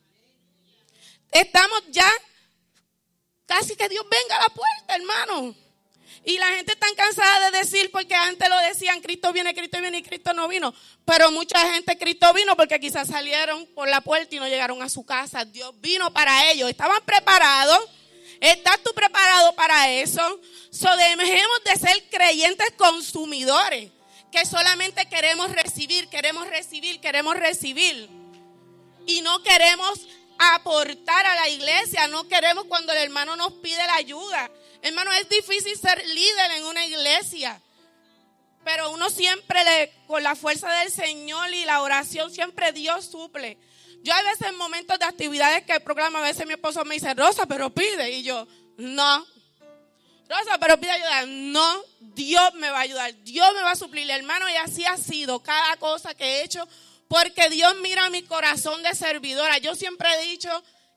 Estamos 1.30 1.82
ya 1.90 2.10
casi 3.46 3.76
que 3.76 3.88
Dios 3.88 4.04
venga 4.08 4.36
a 4.36 4.42
la 4.42 4.54
puerta, 4.54 4.96
hermano. 4.96 5.54
Y 6.24 6.38
la 6.38 6.46
gente 6.50 6.72
está 6.72 6.86
cansada 6.96 7.50
de 7.50 7.58
decir, 7.58 7.90
porque 7.90 8.14
antes 8.14 8.48
lo 8.48 8.56
decían, 8.58 9.00
Cristo 9.00 9.32
viene, 9.32 9.54
Cristo 9.54 9.80
viene 9.80 9.98
y 9.98 10.02
Cristo 10.02 10.32
no 10.32 10.46
vino. 10.46 10.72
Pero 11.04 11.32
mucha 11.32 11.58
gente, 11.72 11.98
Cristo 11.98 12.32
vino 12.32 12.56
porque 12.56 12.78
quizás 12.78 13.08
salieron 13.08 13.66
por 13.74 13.88
la 13.88 14.00
puerta 14.00 14.34
y 14.34 14.38
no 14.38 14.46
llegaron 14.46 14.80
a 14.82 14.88
su 14.88 15.04
casa. 15.04 15.44
Dios 15.44 15.72
vino 15.80 16.12
para 16.12 16.50
ellos. 16.52 16.70
Estaban 16.70 17.02
preparados. 17.04 17.88
¿Estás 18.40 18.80
tú 18.84 18.92
preparado 18.94 19.52
para 19.54 19.90
eso? 19.90 20.40
So, 20.70 20.88
dejemos 20.96 21.64
de 21.64 21.76
ser 21.76 22.04
creyentes 22.10 22.72
consumidores 22.76 23.90
que 24.30 24.46
solamente 24.46 25.06
queremos 25.06 25.52
recibir, 25.52 26.08
queremos 26.08 26.48
recibir, 26.48 27.00
queremos 27.00 27.36
recibir. 27.36 28.08
Y 29.06 29.20
no 29.20 29.42
queremos 29.42 30.06
aportar 30.42 31.26
a 31.26 31.34
la 31.36 31.48
iglesia, 31.48 32.08
no 32.08 32.28
queremos 32.28 32.64
cuando 32.64 32.92
el 32.92 32.98
hermano 32.98 33.36
nos 33.36 33.52
pide 33.54 33.86
la 33.86 33.94
ayuda. 33.94 34.50
Hermano, 34.82 35.12
es 35.12 35.28
difícil 35.28 35.76
ser 35.78 36.04
líder 36.06 36.50
en 36.56 36.64
una 36.64 36.84
iglesia, 36.84 37.60
pero 38.64 38.90
uno 38.90 39.10
siempre 39.10 39.62
le, 39.64 39.92
con 40.06 40.22
la 40.22 40.34
fuerza 40.34 40.70
del 40.72 40.90
Señor 40.90 41.52
y 41.52 41.64
la 41.64 41.82
oración, 41.82 42.30
siempre 42.32 42.72
Dios 42.72 43.06
suple. 43.06 43.58
Yo 44.02 44.12
a 44.12 44.22
veces 44.22 44.48
en 44.48 44.56
momentos 44.56 44.98
de 44.98 45.04
actividades 45.04 45.64
que 45.64 45.78
programa, 45.80 46.18
a 46.18 46.22
veces 46.22 46.46
mi 46.46 46.54
esposo 46.54 46.84
me 46.84 46.94
dice, 46.94 47.14
Rosa, 47.14 47.46
pero 47.46 47.70
pide. 47.70 48.10
Y 48.10 48.24
yo, 48.24 48.48
no, 48.76 49.24
Rosa, 50.32 50.58
pero 50.58 50.78
pide 50.78 50.90
ayuda. 50.90 51.26
No, 51.26 51.84
Dios 52.00 52.54
me 52.54 52.70
va 52.70 52.78
a 52.78 52.82
ayudar. 52.82 53.14
Dios 53.22 53.46
me 53.54 53.62
va 53.62 53.72
a 53.72 53.76
suplir, 53.76 54.10
hermano. 54.10 54.48
Y 54.48 54.56
así 54.56 54.84
ha 54.84 54.96
sido 54.96 55.40
cada 55.40 55.76
cosa 55.76 56.14
que 56.14 56.24
he 56.24 56.44
hecho. 56.44 56.66
Porque 57.12 57.50
Dios 57.50 57.76
mira 57.82 58.08
mi 58.08 58.22
corazón 58.22 58.82
de 58.82 58.94
servidora. 58.94 59.58
Yo 59.58 59.74
siempre 59.74 60.08
he 60.14 60.28
dicho 60.30 60.48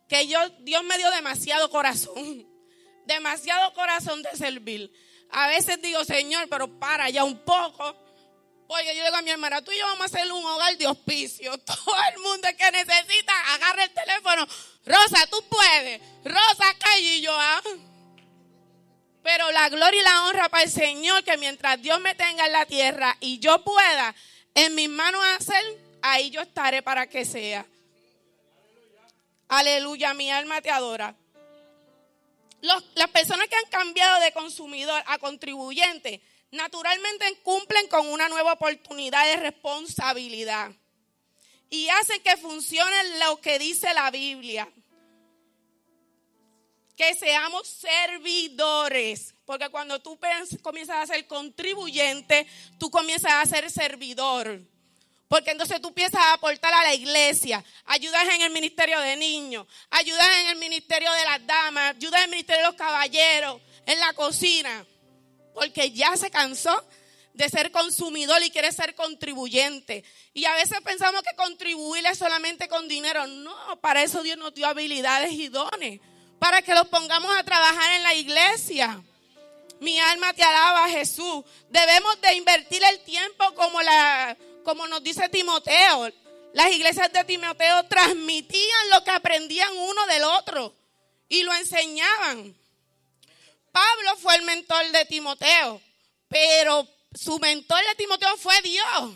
que 0.07 0.27
yo, 0.27 0.39
Dios 0.59 0.81
me 0.85 0.97
dio 0.97 1.11
demasiado 1.11 1.69
corazón. 1.69 2.47
Demasiado 3.05 3.73
corazón 3.73 4.23
de 4.23 4.33
servir. 4.37 4.93
A 5.29 5.49
veces 5.49 5.81
digo, 5.81 6.05
Señor, 6.05 6.47
pero 6.47 6.79
para 6.79 7.09
ya 7.09 7.25
un 7.25 7.37
poco. 7.39 7.83
Oye, 8.67 8.95
yo 8.95 9.03
digo 9.03 9.15
a 9.17 9.21
mi 9.23 9.29
hermana, 9.29 9.61
tú 9.61 9.73
y 9.73 9.77
yo 9.77 9.85
vamos 9.87 10.03
a 10.03 10.05
hacer 10.05 10.31
un 10.31 10.45
hogar 10.45 10.77
de 10.77 10.87
hospicio. 10.87 11.57
Todo 11.65 11.95
el 12.13 12.21
mundo 12.21 12.47
que 12.57 12.71
necesita, 12.71 13.33
agarra 13.53 13.83
el 13.83 13.91
teléfono. 13.91 14.47
Rosa, 14.85 15.27
tú 15.29 15.43
puedes. 15.49 16.01
Rosa, 16.23 16.73
calle 16.79 17.15
y 17.17 17.21
yo, 17.23 17.33
ah. 17.37 17.61
Pero 19.21 19.51
la 19.51 19.67
gloria 19.67 19.99
y 19.99 20.03
la 20.05 20.27
honra 20.27 20.47
para 20.47 20.63
el 20.63 20.71
Señor, 20.71 21.25
que 21.25 21.35
mientras 21.35 21.81
Dios 21.81 21.99
me 21.99 22.15
tenga 22.15 22.45
en 22.45 22.53
la 22.53 22.65
tierra 22.65 23.17
y 23.19 23.39
yo 23.39 23.65
pueda 23.65 24.15
en 24.53 24.73
mis 24.75 24.87
manos 24.87 25.21
hacer, 25.37 25.84
ahí 26.11 26.29
yo 26.29 26.41
estaré 26.41 26.81
para 26.81 27.07
que 27.07 27.25
sea. 27.25 27.65
Aleluya, 29.47 30.13
mi 30.13 30.31
alma 30.31 30.61
te 30.61 30.69
adora. 30.71 31.15
las 32.61 33.09
personas 33.11 33.47
que 33.47 33.55
han 33.55 33.69
cambiado 33.69 34.19
de 34.21 34.31
consumidor 34.31 35.03
a 35.07 35.17
contribuyente, 35.19 36.21
naturalmente 36.51 37.39
cumplen 37.43 37.87
con 37.87 38.07
una 38.07 38.29
nueva 38.29 38.53
oportunidad 38.53 39.25
de 39.25 39.37
responsabilidad 39.37 40.71
y 41.69 41.89
hacen 41.89 42.21
que 42.21 42.37
funcione 42.37 43.19
lo 43.19 43.39
que 43.41 43.59
dice 43.59 43.93
la 43.93 44.09
Biblia 44.11 44.67
que 46.95 47.13
seamos 47.13 47.67
servidores. 47.67 49.35
Porque 49.45 49.69
cuando 49.69 50.01
tú 50.01 50.17
comienzas 50.61 50.97
a 50.97 51.13
ser 51.13 51.27
contribuyente, 51.27 52.47
tú 52.79 52.89
comienzas 52.89 53.33
a 53.33 53.45
ser 53.45 53.69
servidor. 53.69 54.61
Porque 55.27 55.51
entonces 55.51 55.81
tú 55.81 55.89
empiezas 55.89 56.21
a 56.21 56.33
aportar 56.33 56.73
a 56.73 56.83
la 56.83 56.93
iglesia, 56.93 57.63
ayudas 57.85 58.27
en 58.35 58.41
el 58.41 58.51
ministerio 58.51 58.99
de 58.99 59.15
niños, 59.15 59.65
ayudas 59.89 60.27
en 60.41 60.47
el 60.49 60.55
ministerio 60.57 61.11
de 61.11 61.23
las 61.23 61.45
damas, 61.47 61.95
ayudas 61.95 62.19
en 62.19 62.25
el 62.25 62.31
ministerio 62.31 62.63
de 62.63 62.67
los 62.69 62.77
caballeros, 62.77 63.61
en 63.85 63.99
la 63.99 64.13
cocina. 64.13 64.85
Porque 65.53 65.91
ya 65.91 66.15
se 66.17 66.29
cansó 66.29 66.85
de 67.33 67.49
ser 67.49 67.71
consumidor 67.71 68.41
y 68.43 68.51
quiere 68.51 68.71
ser 68.71 68.93
contribuyente. 68.93 70.03
Y 70.33 70.45
a 70.45 70.53
veces 70.53 70.79
pensamos 70.81 71.21
que 71.21 71.35
contribuir 71.35 72.05
es 72.05 72.17
solamente 72.17 72.67
con 72.67 72.87
dinero. 72.87 73.25
No, 73.27 73.55
para 73.81 74.03
eso 74.03 74.21
Dios 74.21 74.37
nos 74.37 74.53
dio 74.53 74.67
habilidades 74.67 75.31
y 75.31 75.47
dones 75.47 75.99
para 76.39 76.61
que 76.61 76.73
los 76.73 76.87
pongamos 76.87 77.35
a 77.35 77.43
trabajar 77.43 77.93
en 77.93 78.03
la 78.03 78.13
iglesia. 78.13 79.01
Mi 79.79 79.99
alma 79.99 80.33
te 80.33 80.43
alaba, 80.43 80.87
Jesús. 80.89 81.43
Debemos 81.69 82.21
de 82.21 82.35
invertir 82.35 82.83
el 82.83 82.99
tiempo 82.99 83.53
como, 83.55 83.81
la, 83.81 84.37
como 84.65 84.87
nos 84.87 85.01
dice 85.01 85.29
Timoteo. 85.29 86.11
Las 86.53 86.71
iglesias 86.71 87.13
de 87.13 87.23
Timoteo 87.23 87.85
transmitían 87.85 88.89
lo 88.89 89.03
que 89.03 89.11
aprendían 89.11 89.77
uno 89.77 90.05
del 90.07 90.23
otro 90.23 90.75
y 91.29 91.43
lo 91.43 91.53
enseñaban. 91.53 92.55
Pablo 93.71 94.17
fue 94.17 94.35
el 94.35 94.41
mentor 94.41 94.89
de 94.91 95.05
Timoteo, 95.05 95.81
pero 96.27 96.87
su 97.13 97.39
mentor 97.39 97.79
de 97.89 97.95
Timoteo 97.95 98.35
fue 98.37 98.61
Dios. 98.61 99.13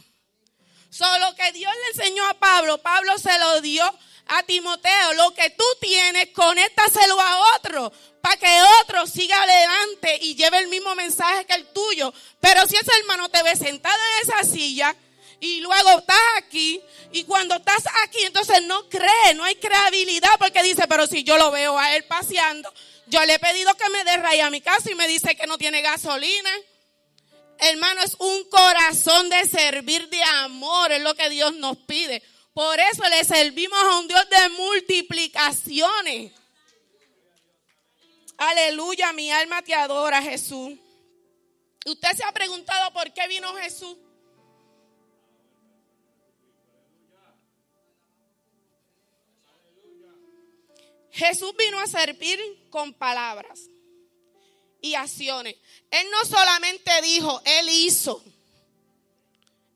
Solo 0.89 1.35
que 1.35 1.51
Dios 1.51 1.73
le 1.73 2.01
enseñó 2.01 2.25
a 2.27 2.33
Pablo, 2.33 2.77
Pablo 2.79 3.17
se 3.17 3.37
lo 3.39 3.61
dio 3.61 3.83
a 4.27 4.43
Timoteo, 4.43 5.13
lo 5.13 5.33
que 5.33 5.49
tú 5.51 5.63
tienes, 5.79 6.27
conéctaselo 6.33 7.19
a 7.19 7.55
otro, 7.55 7.91
para 8.21 8.37
que 8.37 8.61
otro 8.81 9.07
siga 9.07 9.41
adelante 9.41 10.19
y 10.21 10.35
lleve 10.35 10.59
el 10.59 10.67
mismo 10.67 10.93
mensaje 10.93 11.45
que 11.45 11.53
el 11.53 11.67
tuyo. 11.67 12.13
Pero 12.39 12.67
si 12.67 12.75
ese 12.75 12.91
hermano 12.99 13.29
te 13.29 13.41
ve 13.43 13.55
sentado 13.55 13.97
en 13.97 14.29
esa 14.29 14.43
silla 14.43 14.95
y 15.39 15.61
luego 15.61 15.99
estás 15.99 16.17
aquí, 16.37 16.81
y 17.11 17.23
cuando 17.23 17.55
estás 17.55 17.83
aquí, 18.03 18.23
entonces 18.23 18.61
no 18.63 18.89
cree, 18.89 19.33
no 19.35 19.43
hay 19.43 19.55
creabilidad, 19.55 20.29
porque 20.37 20.63
dice, 20.63 20.87
pero 20.87 21.07
si 21.07 21.23
yo 21.23 21.37
lo 21.37 21.51
veo 21.51 21.77
a 21.77 21.95
él 21.95 22.03
paseando, 22.05 22.71
yo 23.07 23.23
le 23.25 23.35
he 23.35 23.39
pedido 23.39 23.73
que 23.75 23.89
me 23.89 24.03
dé 24.03 24.17
raya 24.17 24.47
a 24.47 24.51
mi 24.51 24.61
casa 24.61 24.91
y 24.91 24.95
me 24.95 25.07
dice 25.07 25.35
que 25.35 25.47
no 25.47 25.57
tiene 25.57 25.81
gasolina. 25.81 26.51
Hermano, 27.57 28.01
es 28.01 28.15
un 28.19 28.43
corazón 28.49 29.29
de 29.29 29.47
servir 29.47 30.07
de 30.09 30.23
amor, 30.23 30.91
es 30.91 31.01
lo 31.01 31.15
que 31.15 31.29
Dios 31.29 31.55
nos 31.55 31.77
pide. 31.77 32.21
Por 32.53 32.79
eso 32.79 33.03
le 33.09 33.23
servimos 33.23 33.79
a 33.81 33.99
un 33.99 34.07
Dios 34.07 34.29
de 34.29 34.49
multiplicaciones. 34.49 36.33
Aleluya, 38.37 39.11
mi 39.13 39.31
alma 39.31 39.61
te 39.61 39.73
adora, 39.73 40.21
Jesús. 40.21 40.77
¿Usted 41.85 42.09
se 42.15 42.23
ha 42.23 42.31
preguntado 42.31 42.93
por 42.93 43.11
qué 43.13 43.27
vino 43.27 43.53
Jesús? 43.55 43.97
Jesús 51.11 51.53
vino 51.57 51.79
a 51.79 51.87
servir 51.87 52.39
con 52.69 52.93
palabras 52.93 53.61
y 54.81 54.95
acciones. 54.95 55.55
Él 55.91 56.07
no 56.11 56.25
solamente 56.29 56.91
dijo, 57.01 57.41
Él 57.45 57.69
hizo. 57.69 58.23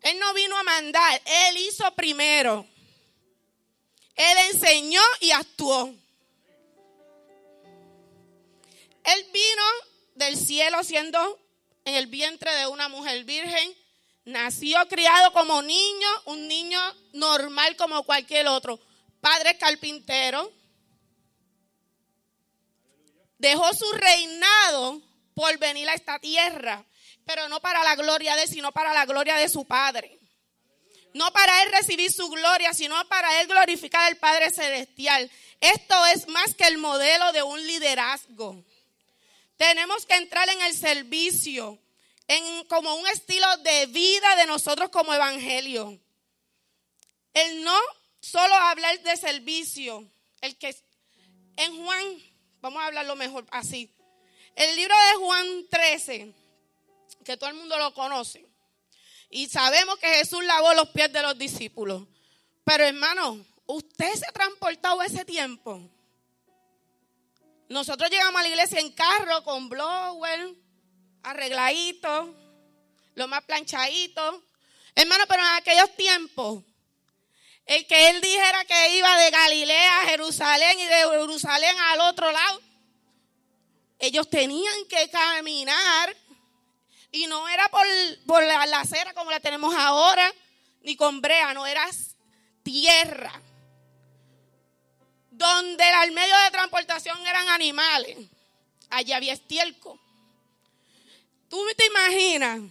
Él 0.01 0.19
no 0.19 0.33
vino 0.33 0.57
a 0.57 0.63
mandar, 0.63 1.21
Él 1.25 1.57
hizo 1.57 1.89
primero. 1.95 2.65
Él 4.15 4.37
enseñó 4.53 5.01
y 5.21 5.31
actuó. 5.31 5.93
Él 9.03 9.25
vino 9.33 9.63
del 10.15 10.37
cielo 10.37 10.83
siendo 10.83 11.39
en 11.85 11.95
el 11.95 12.07
vientre 12.07 12.53
de 12.55 12.67
una 12.67 12.87
mujer 12.87 13.23
virgen. 13.23 13.75
Nació 14.25 14.87
criado 14.87 15.33
como 15.33 15.61
niño, 15.61 16.07
un 16.25 16.47
niño 16.47 16.79
normal 17.13 17.75
como 17.75 18.03
cualquier 18.03 18.47
otro. 18.47 18.79
Padre 19.19 19.57
carpintero. 19.57 20.51
Dejó 23.37 23.73
su 23.73 23.91
reinado 23.93 25.01
por 25.33 25.57
venir 25.57 25.89
a 25.89 25.93
esta 25.93 26.19
tierra, 26.19 26.85
pero 27.25 27.47
no 27.49 27.59
para 27.61 27.83
la 27.83 27.95
gloria 27.95 28.35
de 28.35 28.43
él, 28.43 28.49
sino 28.49 28.71
para 28.71 28.93
la 28.93 29.05
gloria 29.05 29.35
de 29.35 29.49
su 29.49 29.65
padre. 29.65 30.19
No 31.13 31.31
para 31.31 31.63
Él 31.63 31.71
recibir 31.71 32.11
su 32.11 32.27
gloria, 32.29 32.73
sino 32.73 33.07
para 33.07 33.39
Él 33.39 33.47
glorificar 33.47 34.01
al 34.05 34.17
Padre 34.17 34.49
Celestial. 34.49 35.29
Esto 35.61 36.05
es 36.07 36.27
más 36.27 36.55
que 36.55 36.65
el 36.65 36.77
modelo 36.79 37.31
de 37.31 37.43
un 37.43 37.65
liderazgo. 37.65 38.63
Tenemos 39.57 40.05
que 40.05 40.15
entrar 40.15 40.49
en 40.49 40.61
el 40.63 40.75
servicio, 40.75 41.79
en 42.27 42.65
como 42.65 42.95
un 42.95 43.07
estilo 43.07 43.45
de 43.57 43.85
vida 43.87 44.35
de 44.37 44.47
nosotros 44.47 44.89
como 44.89 45.13
evangelio. 45.13 45.99
El 47.33 47.63
no 47.63 47.79
solo 48.19 48.55
hablar 48.55 48.99
de 49.01 49.15
servicio, 49.15 50.09
el 50.41 50.57
que 50.57 50.75
en 51.57 51.83
Juan, 51.83 52.23
vamos 52.63 52.81
a 52.81 52.85
hablarlo 52.85 53.17
mejor 53.17 53.45
así. 53.51 53.93
El 54.55 54.73
libro 54.77 54.95
de 54.95 55.25
Juan 55.25 55.67
13, 55.69 56.33
que 57.25 57.35
todo 57.35 57.49
el 57.49 57.57
mundo 57.57 57.77
lo 57.77 57.93
conoce, 57.93 58.47
y 59.29 59.49
sabemos 59.49 59.97
que 59.97 60.07
Jesús 60.07 60.43
lavó 60.45 60.73
los 60.73 60.89
pies 60.89 61.11
de 61.11 61.21
los 61.21 61.37
discípulos. 61.37 62.07
Pero 62.63 62.85
hermano, 62.85 63.45
usted 63.65 64.13
se 64.13 64.25
ha 64.25 64.31
transportado 64.31 65.01
ese 65.01 65.25
tiempo. 65.25 65.81
Nosotros 67.67 68.09
llegamos 68.09 68.39
a 68.39 68.43
la 68.43 68.49
iglesia 68.49 68.79
en 68.79 68.93
carro 68.93 69.43
con 69.43 69.67
blower, 69.67 70.53
arregladito, 71.23 72.33
lo 73.15 73.27
más 73.27 73.43
planchadito. 73.43 74.41
Hermano, 74.95 75.25
pero 75.27 75.41
en 75.41 75.55
aquellos 75.55 75.93
tiempos, 75.97 76.63
el 77.65 77.87
que 77.87 78.09
él 78.09 78.21
dijera 78.21 78.65
que 78.65 78.97
iba 78.97 79.17
de 79.17 79.31
Galilea 79.31 80.01
a 80.01 80.05
Jerusalén 80.07 80.79
y 80.79 80.85
de 80.85 81.09
Jerusalén 81.19 81.75
al 81.79 82.01
otro 82.01 82.31
lado, 82.31 82.61
ellos 83.99 84.29
tenían 84.29 84.85
que 84.89 85.09
caminar 85.09 86.15
y 87.11 87.27
no 87.27 87.47
era 87.47 87.69
por, 87.69 87.85
por 88.25 88.43
la, 88.43 88.65
la 88.65 88.81
acera 88.81 89.13
como 89.13 89.31
la 89.31 89.39
tenemos 89.39 89.73
ahora, 89.75 90.33
ni 90.81 90.95
con 90.95 91.21
brea, 91.21 91.53
no 91.53 91.65
era 91.65 91.87
tierra 92.63 93.41
donde 95.33 95.83
el 96.03 96.11
medio 96.11 96.37
de 96.37 96.51
transportación 96.51 97.19
eran 97.25 97.49
animales. 97.49 98.17
Allí 98.89 99.13
había 99.13 99.33
estiércol. 99.33 99.99
Tú 101.49 101.59
te 101.75 101.85
imaginas 101.85 102.61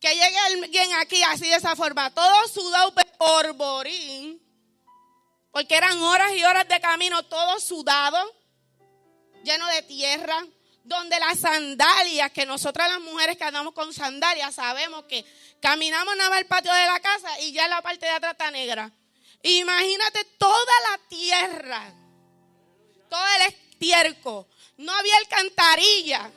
que 0.00 0.14
llegue 0.14 0.38
alguien 0.38 0.94
aquí 0.94 1.22
así 1.24 1.46
de 1.48 1.56
esa 1.56 1.76
forma, 1.76 2.10
todo 2.12 2.48
sudado 2.48 2.94
por 3.18 3.52
borín, 3.52 4.40
porque 5.52 5.76
eran 5.76 5.98
horas 6.02 6.32
y 6.32 6.42
horas 6.42 6.66
de 6.66 6.80
camino, 6.80 7.22
todo 7.24 7.60
sudado, 7.60 8.18
lleno 9.44 9.66
de 9.68 9.82
tierra, 9.82 10.42
donde 10.84 11.20
las 11.20 11.40
sandalias, 11.40 12.32
que 12.32 12.46
nosotras 12.46 12.88
las 12.88 13.00
mujeres 13.00 13.36
que 13.36 13.44
andamos 13.44 13.74
con 13.74 13.92
sandalias 13.92 14.54
sabemos 14.54 15.04
que 15.04 15.24
caminamos 15.60 16.16
nada 16.16 16.30
más 16.30 16.38
al 16.38 16.46
patio 16.46 16.72
de 16.72 16.86
la 16.86 17.00
casa 17.00 17.38
y 17.40 17.52
ya 17.52 17.68
la 17.68 17.82
parte 17.82 18.06
de 18.06 18.12
atrás 18.12 18.32
está 18.32 18.50
negra. 18.50 18.90
Imagínate 19.42 20.24
toda 20.38 20.72
la 20.90 21.08
tierra, 21.08 21.92
todo 23.08 23.24
el 23.36 23.42
estiércol. 23.48 24.46
No 24.78 24.92
había 24.92 25.16
alcantarilla. 25.18 26.30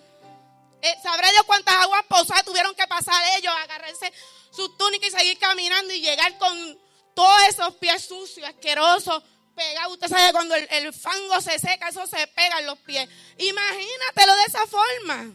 Eh, 0.84 0.96
Sabrá 1.02 1.32
Dios 1.32 1.44
cuántas 1.46 1.74
aguas 1.76 2.04
posadas 2.08 2.46
tuvieron 2.46 2.76
que 2.76 2.86
pasar 2.88 3.16
ellos, 3.38 3.54
agarrarse 3.64 4.14
sus 4.52 4.78
túnicas 4.78 5.10
y 5.10 5.12
seguir 5.12 5.40
caminando 5.40 5.94
y 5.94 6.02
llegar 6.02 6.38
con 6.38 6.80
todos 7.16 7.44
esos 7.48 7.76
pies 7.76 8.06
sucios, 8.06 8.48
asquerosos, 8.48 9.24
pegados. 9.56 9.94
Usted 9.94 10.10
sabe 10.10 10.32
cuando 10.32 10.56
el, 10.56 10.94
fango 10.94 11.42
se 11.42 11.58
seca, 11.58 11.90
eso 11.90 12.06
se 12.06 12.28
pega 12.28 12.60
en 12.60 12.68
los 12.68 12.78
pies. 12.80 13.10
Imagínatelo 13.38 14.36
de 14.36 14.44
esa 14.44 14.68
forma. 14.68 15.32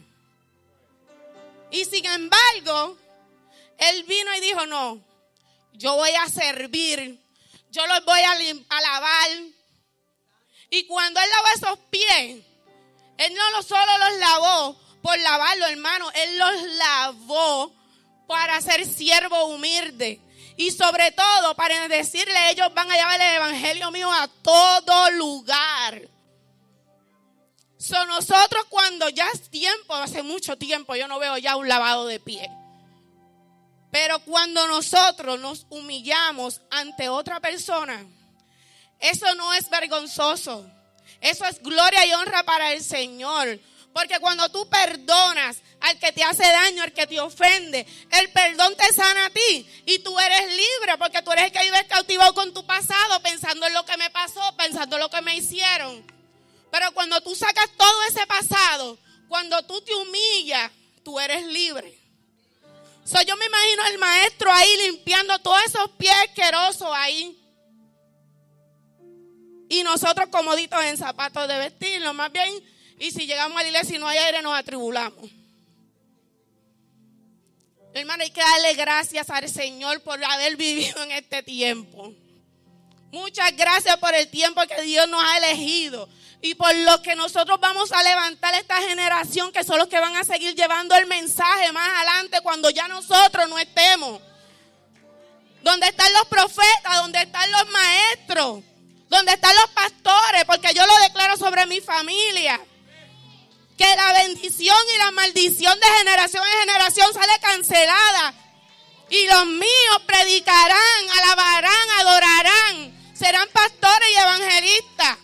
Y 1.71 1.83
sin 1.83 2.05
embargo, 2.05 2.97
él 3.77 4.03
vino 4.03 4.33
y 4.35 4.39
dijo, 4.39 4.65
no, 4.65 5.03
yo 5.73 5.95
voy 5.95 6.11
a 6.11 6.29
servir 6.29 7.19
yo 7.71 7.85
los 7.85 8.03
voy 8.05 8.19
a, 8.19 8.81
lavar. 8.81 9.29
Y 10.69 10.85
cuando 10.85 11.19
Él 11.19 11.29
lavó 11.29 11.47
esos 11.55 11.79
pies, 11.89 12.43
Él 13.17 13.33
no 13.35 13.63
solo 13.63 13.97
los 13.97 14.17
lavó 14.19 14.79
por 15.01 15.17
lavarlo, 15.19 15.67
hermano, 15.67 16.11
Él 16.13 16.37
los 16.37 16.63
lavó 16.77 17.73
para 18.27 18.61
ser 18.61 18.85
siervo 18.85 19.45
humilde. 19.45 20.21
Y 20.57 20.71
sobre 20.71 21.11
todo 21.11 21.55
para 21.55 21.87
decirle, 21.87 22.51
ellos 22.51 22.73
van 22.73 22.91
a 22.91 22.95
llevar 22.95 23.21
el 23.21 23.35
evangelio 23.35 23.91
mío 23.91 24.11
a 24.11 24.27
todo 24.27 25.11
lugar. 25.11 26.01
Son 27.77 28.07
nosotros 28.09 28.65
cuando 28.69 29.07
ya 29.07 29.29
es 29.33 29.49
tiempo, 29.49 29.95
hace 29.95 30.21
mucho 30.21 30.57
tiempo, 30.57 30.95
yo 30.95 31.07
no 31.07 31.17
veo 31.17 31.37
ya 31.37 31.55
un 31.55 31.69
lavado 31.69 32.07
de 32.07 32.19
pie. 32.19 32.49
Pero 33.91 34.19
cuando 34.19 34.67
nosotros 34.67 35.39
nos 35.39 35.65
humillamos 35.69 36.61
ante 36.69 37.07
otra 37.07 37.39
persona, 37.39 38.05
eso 38.99 39.33
no 39.35 39.53
es 39.53 39.69
vergonzoso. 39.69 40.69
Eso 41.21 41.45
es 41.45 41.61
gloria 41.61 42.05
y 42.05 42.13
honra 42.13 42.43
para 42.43 42.73
el 42.73 42.83
Señor. 42.83 43.59
Porque 43.93 44.19
cuando 44.19 44.49
tú 44.49 44.69
perdonas 44.69 45.57
al 45.81 45.97
que 45.99 46.11
te 46.11 46.23
hace 46.23 46.43
daño, 46.43 46.83
al 46.83 46.93
que 46.93 47.07
te 47.07 47.19
ofende, 47.19 47.85
el 48.11 48.31
perdón 48.31 48.75
te 48.75 48.93
sana 48.93 49.25
a 49.25 49.29
ti 49.29 49.67
y 49.85 49.99
tú 49.99 50.17
eres 50.19 50.47
libre 50.47 50.97
porque 50.97 51.21
tú 51.21 51.31
eres 51.31 51.45
el 51.45 51.51
que 51.51 51.63
vive 51.63 51.87
cautivado 51.87 52.33
con 52.33 52.53
tu 52.53 52.65
pasado, 52.65 53.21
pensando 53.21 53.65
en 53.65 53.73
lo 53.73 53.85
que 53.85 53.97
me 53.97 54.09
pasó, 54.09 54.41
pensando 54.57 54.95
en 54.95 55.01
lo 55.01 55.09
que 55.09 55.21
me 55.21 55.35
hicieron. 55.35 56.05
Pero 56.71 56.91
cuando 56.93 57.19
tú 57.21 57.35
sacas 57.35 57.69
todo 57.75 58.03
ese 58.09 58.25
pasado, 58.27 58.97
cuando 59.27 59.61
tú 59.63 59.81
te 59.81 59.93
humillas, 59.95 60.71
tú 61.03 61.19
eres 61.19 61.43
libre 61.45 61.99
yo 63.25 63.35
me 63.37 63.45
imagino 63.45 63.83
al 63.83 63.97
maestro 63.97 64.51
ahí 64.51 64.77
limpiando 64.87 65.39
todos 65.39 65.59
esos 65.65 65.89
pies 65.91 66.13
asquerosos 66.27 66.89
ahí. 66.93 67.35
Y 69.67 69.83
nosotros 69.83 70.29
comoditos 70.29 70.83
en 70.83 70.97
zapatos 70.97 71.47
de 71.47 71.57
vestirlo, 71.57 72.13
más 72.13 72.31
bien. 72.31 72.51
Y 72.99 73.11
si 73.11 73.25
llegamos 73.25 73.57
a 73.57 73.63
la 73.63 73.69
iglesia 73.69 73.95
y 73.95 73.99
no 73.99 74.07
hay 74.07 74.17
aire, 74.17 74.41
nos 74.41 74.57
atribulamos. 74.57 75.31
Hermano, 77.93 78.23
hay 78.23 78.29
que 78.29 78.41
darle 78.41 78.73
gracias 78.75 79.29
al 79.29 79.49
Señor 79.49 80.01
por 80.01 80.23
haber 80.23 80.57
vivido 80.57 81.01
en 81.03 81.11
este 81.13 81.41
tiempo. 81.41 82.13
Muchas 83.11 83.55
gracias 83.55 83.97
por 83.97 84.13
el 84.13 84.29
tiempo 84.29 84.61
que 84.67 84.81
Dios 84.83 85.07
nos 85.07 85.23
ha 85.23 85.37
elegido 85.37 86.07
y 86.41 86.53
por 86.55 86.73
lo 86.75 87.01
que 87.01 87.15
nosotros 87.15 87.59
vamos 87.59 87.91
a 87.91 88.03
levantar 88.03 88.53
esta 88.53 88.79
generación 88.81 89.51
que 89.51 89.63
son 89.63 89.79
los 89.79 89.87
que 89.87 89.99
van 89.99 90.15
a 90.15 90.23
seguir 90.23 90.53
llevando 90.53 90.95
el 90.95 91.07
mensaje 91.07 91.71
más 91.71 91.89
adelante 91.97 92.41
cuando 92.41 92.69
ya 92.69 92.87
nosotros 92.87 93.49
no 93.49 93.57
estemos. 93.57 94.21
Donde 95.63 95.87
están 95.87 96.11
los 96.13 96.25
profetas, 96.27 96.97
donde 97.01 97.21
están 97.21 97.49
los 97.51 97.69
maestros, 97.69 98.63
donde 99.09 99.33
están 99.33 99.55
los 99.55 99.69
pastores, 99.71 100.45
porque 100.45 100.73
yo 100.73 100.85
lo 100.85 100.95
declaro 100.99 101.35
sobre 101.37 101.65
mi 101.65 101.81
familia. 101.81 102.61
Que 103.79 103.95
la 103.95 104.11
bendición 104.11 104.75
y 104.93 104.97
la 104.97 105.11
maldición 105.11 105.79
de 105.79 105.87
generación 105.99 106.43
en 106.45 106.59
generación 106.59 107.13
sale 107.13 107.39
cancelada. 107.39 108.33
Y 109.09 109.25
los 109.25 109.45
míos 109.45 110.01
predicarán, 110.05 111.09
alabarán, 111.17 111.89
adorarán, 112.01 113.13
serán 113.13 113.47
pastores 113.53 114.09
y 114.11 114.17
evangelistas. 114.17 115.17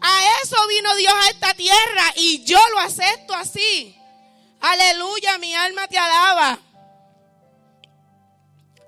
A 0.00 0.20
eso 0.44 0.68
vino 0.68 0.94
Dios 0.94 1.12
a 1.14 1.30
esta 1.30 1.54
tierra 1.54 2.12
y 2.14 2.44
yo 2.44 2.60
lo 2.70 2.78
acepto 2.78 3.34
así. 3.34 3.98
Aleluya, 4.60 5.38
mi 5.38 5.52
alma 5.56 5.88
te 5.88 5.98
alaba. 5.98 6.60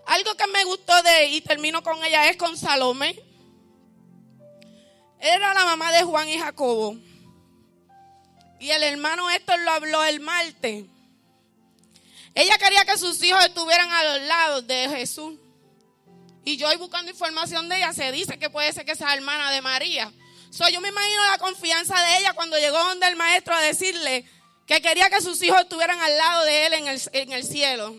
Algo 0.06 0.36
que 0.36 0.46
me 0.46 0.62
gustó 0.62 1.02
de, 1.02 1.26
y 1.30 1.40
termino 1.40 1.82
con 1.82 2.04
ella, 2.04 2.30
es 2.30 2.36
con 2.36 2.56
Salomé. 2.56 3.20
Era 5.18 5.52
la 5.54 5.64
mamá 5.64 5.90
de 5.90 6.04
Juan 6.04 6.28
y 6.28 6.38
Jacobo. 6.38 7.07
Y 8.60 8.70
el 8.70 8.82
hermano 8.82 9.30
Héctor 9.30 9.58
lo 9.60 9.70
habló 9.70 10.04
el 10.04 10.20
martes. 10.20 10.84
Ella 12.34 12.58
quería 12.58 12.84
que 12.84 12.98
sus 12.98 13.22
hijos 13.22 13.44
estuvieran 13.44 13.90
a 13.90 14.04
los 14.04 14.22
lados 14.22 14.66
de 14.66 14.88
Jesús. 14.88 15.38
Y 16.44 16.56
yo 16.56 16.68
hoy 16.68 16.76
buscando 16.76 17.10
información 17.10 17.68
de 17.68 17.76
ella, 17.76 17.92
se 17.92 18.10
dice 18.12 18.38
que 18.38 18.50
puede 18.50 18.72
ser 18.72 18.84
que 18.84 18.94
sea 18.96 19.14
hermana 19.14 19.50
de 19.50 19.60
María 19.60 20.12
yo 20.72 20.80
me 20.80 20.88
imagino 20.88 21.24
la 21.30 21.38
confianza 21.38 22.00
de 22.00 22.18
ella 22.18 22.32
cuando 22.32 22.58
llegó 22.58 22.78
donde 22.78 23.06
el 23.06 23.16
maestro 23.16 23.54
a 23.54 23.60
decirle 23.60 24.24
que 24.66 24.82
quería 24.82 25.08
que 25.08 25.20
sus 25.20 25.42
hijos 25.42 25.60
estuvieran 25.60 26.00
al 26.00 26.16
lado 26.16 26.44
de 26.44 26.66
él 26.66 26.72
en 26.74 27.32
el, 27.32 27.44
cielo. 27.44 27.96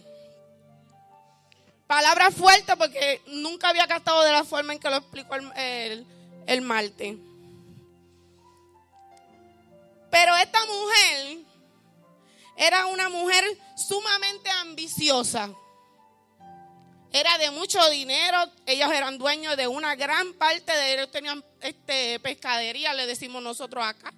Palabra 1.88 2.30
fuerte 2.30 2.76
porque 2.78 3.22
nunca 3.28 3.70
había 3.70 3.88
captado 3.88 4.24
de 4.24 4.32
la 4.32 4.44
forma 4.44 4.74
en 4.74 4.80
que 4.80 4.90
lo 4.90 4.98
explicó 4.98 5.36
el, 5.36 5.52
el, 5.56 6.06
el. 6.48 7.29
Pero 10.12 10.36
esta 10.38 10.60
mujer 10.66 11.38
era 12.56 12.88
una 12.88 13.10
mujer 13.10 13.46
sumamente 13.76 14.50
ambiciosa 14.50 15.50
era 17.12 17.38
de 17.40 17.50
mucho 17.50 17.84
dinero, 17.90 18.38
ellos 18.68 18.92
eran 18.92 19.18
dueños 19.18 19.58
de 19.58 19.68
una 19.68 19.96
gran 19.96 20.32
parte 20.34 20.72
de 20.72 20.94
ellos 20.94 21.12
tenían 21.12 21.44
este, 21.62 22.20
pescadería, 22.20 22.94
le 22.94 23.08
decimos 23.08 23.42
nosotros 23.42 23.84
acá. 23.84 24.14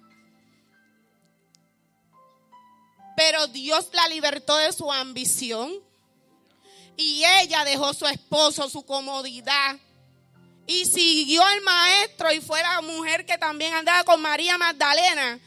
Pero 3.16 3.46
Dios 3.46 3.88
la 3.92 4.08
libertó 4.08 4.56
de 4.56 4.72
su 4.72 4.90
ambición 4.90 5.70
Y 6.96 7.22
ella 7.42 7.62
dejó 7.64 7.92
su 7.92 8.06
esposo, 8.06 8.68
su 8.68 8.84
comodidad. 8.84 9.76
Y 10.66 10.84
siguió 10.86 11.42
al 11.42 11.60
maestro 11.62 12.32
y 12.32 12.40
fue 12.40 12.60
la 12.62 12.80
mujer 12.82 13.26
que 13.26 13.36
también 13.36 13.74
andaba 13.74 14.04
con 14.04 14.20
María 14.20 14.56
Magdalena. 14.58 15.38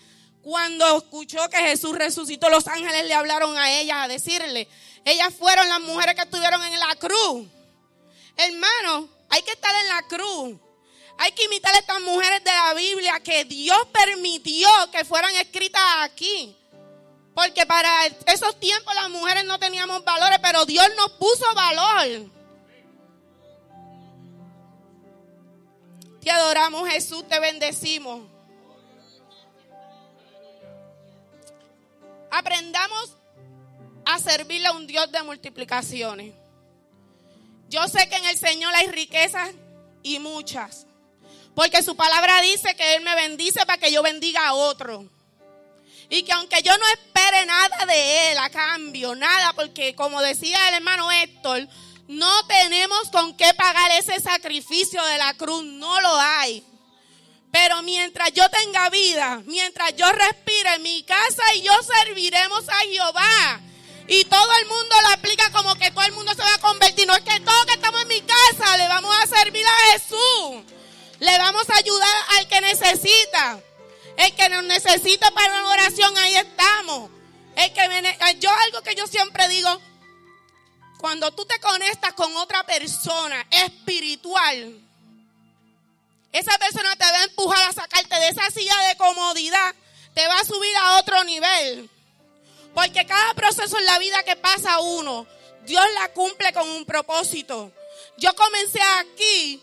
Cuando 0.45 0.97
escuchó 0.97 1.49
que 1.49 1.57
Jesús 1.57 1.97
resucitó, 1.97 2.51
los 2.51 2.67
ángeles 2.67 3.07
le 3.07 3.15
hablaron 3.15 3.57
a 3.57 3.79
ella 3.79 4.03
a 4.03 4.07
decirle, 4.07 4.67
ellas 5.03 5.33
fueron 5.33 5.67
las 5.67 5.79
mujeres 5.79 6.13
que 6.13 6.21
estuvieron 6.21 6.63
en 6.63 6.79
la 6.79 6.95
cruz. 6.97 7.47
Hermano, 8.37 9.09
hay 9.27 9.41
que 9.41 9.53
estar 9.53 9.73
en 9.75 9.87
la 9.87 10.03
cruz. 10.03 10.55
Hay 11.17 11.31
que 11.31 11.45
imitar 11.45 11.73
a 11.73 11.79
estas 11.79 11.99
mujeres 12.01 12.43
de 12.43 12.51
la 12.51 12.75
Biblia 12.75 13.19
que 13.21 13.43
Dios 13.45 13.87
permitió 13.91 14.69
que 14.91 15.03
fueran 15.03 15.35
escritas 15.35 15.81
aquí. 16.01 16.55
Porque 17.33 17.65
para 17.65 18.05
esos 18.27 18.59
tiempos 18.59 18.93
las 18.93 19.09
mujeres 19.09 19.45
no 19.45 19.57
teníamos 19.57 20.05
valores, 20.05 20.37
pero 20.43 20.63
Dios 20.67 20.87
nos 20.95 21.09
puso 21.13 21.55
valor. 21.55 22.29
Te 26.21 26.29
adoramos 26.29 26.87
Jesús, 26.87 27.27
te 27.27 27.39
bendecimos. 27.39 28.34
Aprendamos 32.37 33.15
a 34.05 34.19
servirle 34.19 34.67
a 34.67 34.73
un 34.73 34.85
Dios 34.85 35.09
de 35.09 35.23
multiplicaciones. 35.23 36.33
Yo 37.69 37.87
sé 37.87 38.09
que 38.09 38.17
en 38.17 38.25
el 38.25 38.37
Señor 38.37 38.75
hay 38.75 38.87
riquezas 38.87 39.51
y 40.03 40.19
muchas. 40.19 40.85
Porque 41.55 41.81
su 41.81 41.95
palabra 41.95 42.41
dice 42.41 42.75
que 42.75 42.95
Él 42.95 43.03
me 43.03 43.15
bendice 43.15 43.65
para 43.65 43.77
que 43.77 43.89
yo 43.89 44.03
bendiga 44.03 44.49
a 44.49 44.53
otro. 44.53 45.09
Y 46.09 46.23
que 46.23 46.33
aunque 46.33 46.61
yo 46.61 46.77
no 46.77 46.85
espere 46.87 47.45
nada 47.45 47.85
de 47.85 48.31
Él 48.33 48.37
a 48.39 48.49
cambio, 48.49 49.15
nada, 49.15 49.53
porque 49.53 49.95
como 49.95 50.21
decía 50.21 50.67
el 50.67 50.75
hermano 50.75 51.09
Héctor, 51.13 51.65
no 52.09 52.47
tenemos 52.47 53.11
con 53.11 53.37
qué 53.37 53.53
pagar 53.53 53.91
ese 53.91 54.19
sacrificio 54.19 55.01
de 55.05 55.17
la 55.19 55.35
cruz, 55.35 55.63
no 55.63 56.01
lo 56.01 56.13
hay. 56.17 56.65
Mientras 57.83 58.31
yo 58.33 58.49
tenga 58.49 58.89
vida, 58.89 59.41
mientras 59.45 59.95
yo 59.95 60.11
respire 60.11 60.79
mi 60.79 61.03
casa 61.03 61.43
y 61.55 61.61
yo 61.61 61.73
serviremos 61.83 62.67
a 62.69 62.79
Jehová. 62.79 63.61
Y 64.07 64.23
todo 64.25 64.57
el 64.57 64.65
mundo 64.67 64.95
lo 65.01 65.07
aplica 65.09 65.51
como 65.51 65.75
que 65.75 65.89
todo 65.91 66.05
el 66.05 66.11
mundo 66.11 66.33
se 66.33 66.41
va 66.41 66.53
a 66.53 66.59
convertir. 66.59 67.07
No 67.07 67.15
es 67.15 67.21
que 67.21 67.39
todos 67.39 67.65
que 67.65 67.73
estamos 67.73 68.01
en 68.01 68.07
mi 68.07 68.21
casa 68.21 68.77
le 68.77 68.87
vamos 68.87 69.15
a 69.21 69.27
servir 69.27 69.65
a 69.65 69.91
Jesús. 69.91 70.63
Le 71.19 71.37
vamos 71.37 71.69
a 71.69 71.77
ayudar 71.77 72.25
al 72.37 72.47
que 72.47 72.61
necesita. 72.61 73.59
El 74.17 74.33
que 74.35 74.49
nos 74.49 74.63
necesita 74.63 75.31
para 75.31 75.59
una 75.59 75.69
oración, 75.69 76.15
ahí 76.17 76.35
estamos. 76.35 77.09
El 77.55 77.73
que 77.73 78.37
yo 78.39 78.51
algo 78.51 78.81
que 78.81 78.95
yo 78.95 79.07
siempre 79.07 79.47
digo, 79.47 79.81
cuando 80.99 81.31
tú 81.31 81.45
te 81.45 81.59
conectas 81.59 82.13
con 82.13 82.35
otra 82.37 82.63
persona 82.63 83.45
espiritual, 83.49 84.84
esa 86.39 86.57
persona 86.57 86.95
te 86.95 87.05
va 87.05 87.17
a 87.17 87.23
empujar 87.23 87.69
a 87.69 87.73
sacarte 87.73 88.15
de 88.15 88.29
esa 88.29 88.49
silla 88.51 88.77
de 88.87 88.97
comodidad, 88.97 89.75
te 90.13 90.27
va 90.27 90.39
a 90.39 90.45
subir 90.45 90.75
a 90.77 90.97
otro 90.97 91.23
nivel. 91.23 91.89
Porque 92.73 93.05
cada 93.05 93.33
proceso 93.33 93.77
en 93.77 93.85
la 93.85 93.99
vida 93.99 94.23
que 94.23 94.35
pasa 94.35 94.79
uno, 94.79 95.25
Dios 95.65 95.85
la 95.93 96.09
cumple 96.13 96.51
con 96.53 96.67
un 96.69 96.85
propósito. 96.85 97.71
Yo 98.17 98.35
comencé 98.35 98.81
aquí 98.81 99.61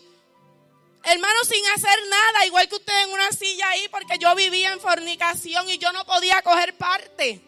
hermano, 1.03 1.35
sin 1.43 1.65
hacer 1.67 1.99
nada, 2.09 2.45
igual 2.45 2.67
que 2.67 2.75
usted 2.75 3.03
en 3.03 3.11
una 3.11 3.31
silla 3.31 3.69
ahí, 3.69 3.87
porque 3.89 4.17
yo 4.17 4.33
vivía 4.35 4.71
en 4.71 4.79
fornicación 4.79 5.69
y 5.69 5.77
yo 5.77 5.91
no 5.91 6.05
podía 6.05 6.41
coger 6.41 6.77
parte. 6.77 7.41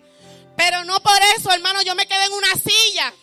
Pero 0.58 0.84
no 0.84 1.00
por 1.00 1.18
eso, 1.38 1.52
hermano, 1.52 1.82
yo 1.82 1.96
me 1.96 2.08
quedé 2.08 2.26
en 2.26 2.34
una 2.34 2.54
silla. 2.54 3.14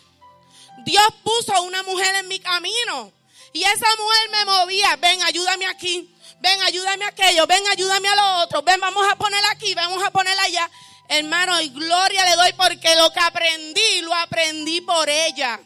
Dios 0.85 1.07
puso 1.23 1.61
una 1.63 1.83
mujer 1.83 2.15
en 2.15 2.27
mi 2.27 2.39
camino. 2.39 3.11
Y 3.53 3.63
esa 3.63 3.87
mujer 3.97 4.29
me 4.31 4.45
movía. 4.45 4.95
Ven, 4.97 5.21
ayúdame 5.21 5.67
aquí. 5.67 6.13
Ven, 6.39 6.61
ayúdame 6.63 7.05
aquello. 7.05 7.45
Ven, 7.45 7.63
ayúdame 7.71 8.09
a 8.09 8.15
lo 8.15 8.41
otro. 8.41 8.63
Ven, 8.63 8.79
vamos 8.81 9.05
a 9.09 9.15
ponerla 9.15 9.51
aquí. 9.51 9.73
Vamos 9.75 10.03
a 10.03 10.11
ponerla 10.11 10.41
allá. 10.43 10.69
Hermano, 11.07 11.61
y 11.61 11.69
gloria 11.69 12.25
le 12.25 12.35
doy 12.35 12.53
porque 12.53 12.95
lo 12.95 13.11
que 13.11 13.19
aprendí, 13.19 14.01
lo 14.01 14.13
aprendí 14.15 14.81
por 14.81 15.07
ella. 15.07 15.59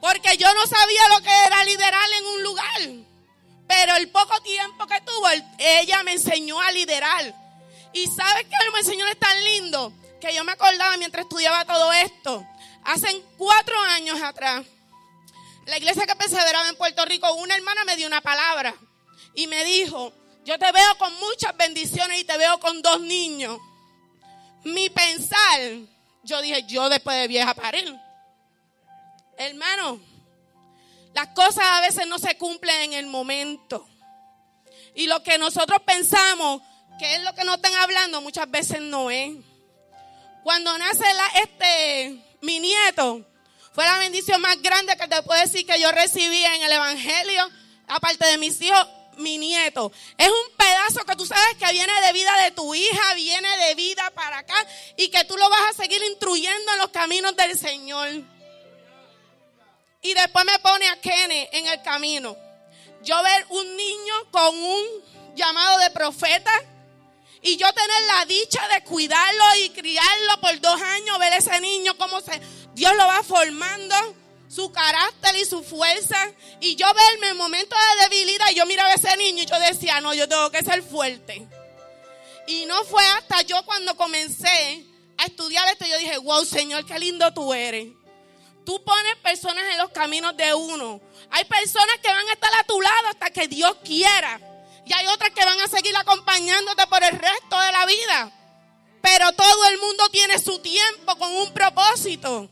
Porque 0.00 0.36
yo 0.36 0.52
no 0.52 0.66
sabía 0.66 1.08
lo 1.10 1.22
que 1.22 1.44
era 1.46 1.64
liderar 1.64 2.08
en 2.18 2.26
un 2.26 2.42
lugar. 2.42 2.80
Pero 3.68 3.96
el 3.96 4.10
poco 4.10 4.40
tiempo 4.42 4.86
que 4.88 5.00
tuvo, 5.02 5.28
ella 5.58 6.02
me 6.02 6.14
enseñó 6.14 6.60
a 6.60 6.72
liderar. 6.72 7.32
Y 7.92 8.06
¿sabes 8.08 8.44
qué 8.44 8.70
me 8.72 8.78
enseñó 8.80 9.06
es 9.06 9.18
tan 9.18 9.44
lindo? 9.44 9.92
Que 10.20 10.34
yo 10.34 10.42
me 10.42 10.52
acordaba 10.52 10.96
mientras 10.96 11.22
estudiaba 11.24 11.64
todo 11.64 11.92
esto. 11.92 12.44
Hace 12.84 13.22
cuatro 13.36 13.78
años 13.82 14.20
atrás, 14.22 14.64
la 15.70 15.78
iglesia 15.78 16.04
que 16.04 16.16
perseveraba 16.16 16.68
en 16.68 16.76
Puerto 16.76 17.04
Rico, 17.04 17.32
una 17.34 17.54
hermana 17.54 17.84
me 17.84 17.96
dio 17.96 18.06
una 18.06 18.20
palabra 18.20 18.74
y 19.34 19.46
me 19.46 19.64
dijo, 19.64 20.12
yo 20.44 20.58
te 20.58 20.70
veo 20.72 20.98
con 20.98 21.14
muchas 21.20 21.56
bendiciones 21.56 22.20
y 22.20 22.24
te 22.24 22.36
veo 22.36 22.58
con 22.58 22.82
dos 22.82 23.00
niños. 23.00 23.58
Mi 24.64 24.90
pensar, 24.90 25.60
yo 26.24 26.42
dije, 26.42 26.64
yo 26.64 26.88
después 26.88 27.16
de 27.16 27.28
vieja 27.28 27.54
parir. 27.54 27.96
Hermano, 29.38 30.00
las 31.14 31.28
cosas 31.28 31.64
a 31.64 31.80
veces 31.82 32.06
no 32.08 32.18
se 32.18 32.36
cumplen 32.36 32.80
en 32.80 32.92
el 32.94 33.06
momento. 33.06 33.88
Y 34.96 35.06
lo 35.06 35.22
que 35.22 35.38
nosotros 35.38 35.80
pensamos 35.86 36.62
que 36.98 37.14
es 37.14 37.22
lo 37.22 37.32
que 37.34 37.44
nos 37.44 37.56
están 37.56 37.74
hablando, 37.76 38.20
muchas 38.20 38.50
veces 38.50 38.80
no 38.80 39.08
es. 39.10 39.36
Cuando 40.42 40.76
nace 40.78 41.04
este, 41.42 42.20
mi 42.40 42.58
nieto, 42.58 43.24
fue 43.72 43.84
la 43.84 43.98
bendición 43.98 44.40
más 44.40 44.60
grande 44.60 44.96
que 44.96 45.06
te 45.06 45.22
puedo 45.22 45.40
decir 45.40 45.64
que 45.64 45.80
yo 45.80 45.90
recibí 45.92 46.44
en 46.44 46.62
el 46.62 46.72
Evangelio, 46.72 47.48
aparte 47.86 48.26
de 48.26 48.38
mis 48.38 48.60
hijos, 48.60 48.86
mi 49.16 49.38
nieto. 49.38 49.92
Es 50.18 50.28
un 50.28 50.56
pedazo 50.56 51.04
que 51.04 51.16
tú 51.16 51.24
sabes 51.24 51.56
que 51.58 51.72
viene 51.72 51.92
de 52.06 52.12
vida 52.12 52.32
de 52.42 52.50
tu 52.50 52.74
hija, 52.74 53.14
viene 53.14 53.48
de 53.66 53.74
vida 53.74 54.10
para 54.14 54.38
acá 54.38 54.66
y 54.96 55.08
que 55.08 55.24
tú 55.24 55.36
lo 55.36 55.48
vas 55.48 55.70
a 55.70 55.82
seguir 55.82 56.02
instruyendo 56.02 56.72
en 56.72 56.78
los 56.78 56.88
caminos 56.88 57.36
del 57.36 57.58
Señor. 57.58 58.08
Y 60.02 60.14
después 60.14 60.44
me 60.44 60.58
pone 60.60 60.88
a 60.88 61.00
Kenny 61.00 61.48
en 61.52 61.66
el 61.66 61.82
camino. 61.82 62.36
Yo 63.02 63.22
ver 63.22 63.46
un 63.50 63.76
niño 63.76 64.14
con 64.30 64.56
un 64.56 64.86
llamado 65.36 65.78
de 65.78 65.90
profeta 65.90 66.52
y 67.42 67.56
yo 67.56 67.72
tener 67.72 68.02
la 68.06 68.24
dicha 68.26 68.66
de 68.68 68.82
cuidarlo 68.84 69.44
y 69.62 69.70
criarlo 69.70 70.40
por 70.40 70.60
dos 70.60 70.80
años, 70.80 71.18
ver 71.18 71.32
ese 71.34 71.58
niño 71.60 71.96
cómo 71.96 72.20
se, 72.20 72.40
Dios 72.80 72.96
lo 72.96 73.06
va 73.06 73.22
formando, 73.22 73.94
su 74.48 74.72
carácter 74.72 75.36
y 75.36 75.44
su 75.44 75.62
fuerza. 75.62 76.16
Y 76.60 76.76
yo 76.76 76.86
verme 76.94 77.28
en 77.28 77.36
momentos 77.36 77.78
de 77.78 78.04
debilidad 78.04 78.48
yo 78.54 78.64
miraba 78.64 78.88
a 78.88 78.94
ese 78.94 79.14
niño 79.18 79.42
y 79.42 79.46
yo 79.46 79.60
decía, 79.60 80.00
no, 80.00 80.14
yo 80.14 80.26
tengo 80.26 80.50
que 80.50 80.64
ser 80.64 80.82
fuerte. 80.82 81.46
Y 82.46 82.64
no 82.64 82.82
fue 82.84 83.06
hasta 83.06 83.42
yo 83.42 83.62
cuando 83.66 83.94
comencé 83.98 84.86
a 85.18 85.26
estudiar 85.26 85.68
esto, 85.68 85.84
yo 85.84 85.98
dije, 85.98 86.16
wow, 86.16 86.42
Señor, 86.46 86.86
qué 86.86 86.98
lindo 86.98 87.30
tú 87.34 87.52
eres. 87.52 87.88
Tú 88.64 88.82
pones 88.82 89.16
personas 89.16 89.62
en 89.72 89.76
los 89.76 89.90
caminos 89.90 90.34
de 90.38 90.54
uno. 90.54 91.02
Hay 91.32 91.44
personas 91.44 91.98
que 92.02 92.08
van 92.08 92.28
a 92.28 92.32
estar 92.32 92.50
a 92.60 92.64
tu 92.64 92.80
lado 92.80 93.08
hasta 93.10 93.28
que 93.28 93.46
Dios 93.46 93.76
quiera. 93.84 94.40
Y 94.86 94.92
hay 94.94 95.06
otras 95.08 95.32
que 95.32 95.44
van 95.44 95.60
a 95.60 95.68
seguir 95.68 95.94
acompañándote 95.98 96.86
por 96.86 97.04
el 97.04 97.12
resto 97.12 97.60
de 97.60 97.72
la 97.72 97.84
vida. 97.84 98.32
Pero 99.02 99.32
todo 99.32 99.66
el 99.66 99.78
mundo 99.80 100.08
tiene 100.08 100.38
su 100.38 100.60
tiempo 100.60 101.14
con 101.18 101.30
un 101.30 101.52
propósito. 101.52 102.48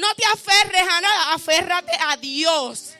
No 0.00 0.14
te 0.14 0.24
aferres 0.24 0.80
a 0.80 1.00
nada, 1.02 1.34
aférrate 1.34 1.92
a 2.08 2.16
Dios. 2.16 2.94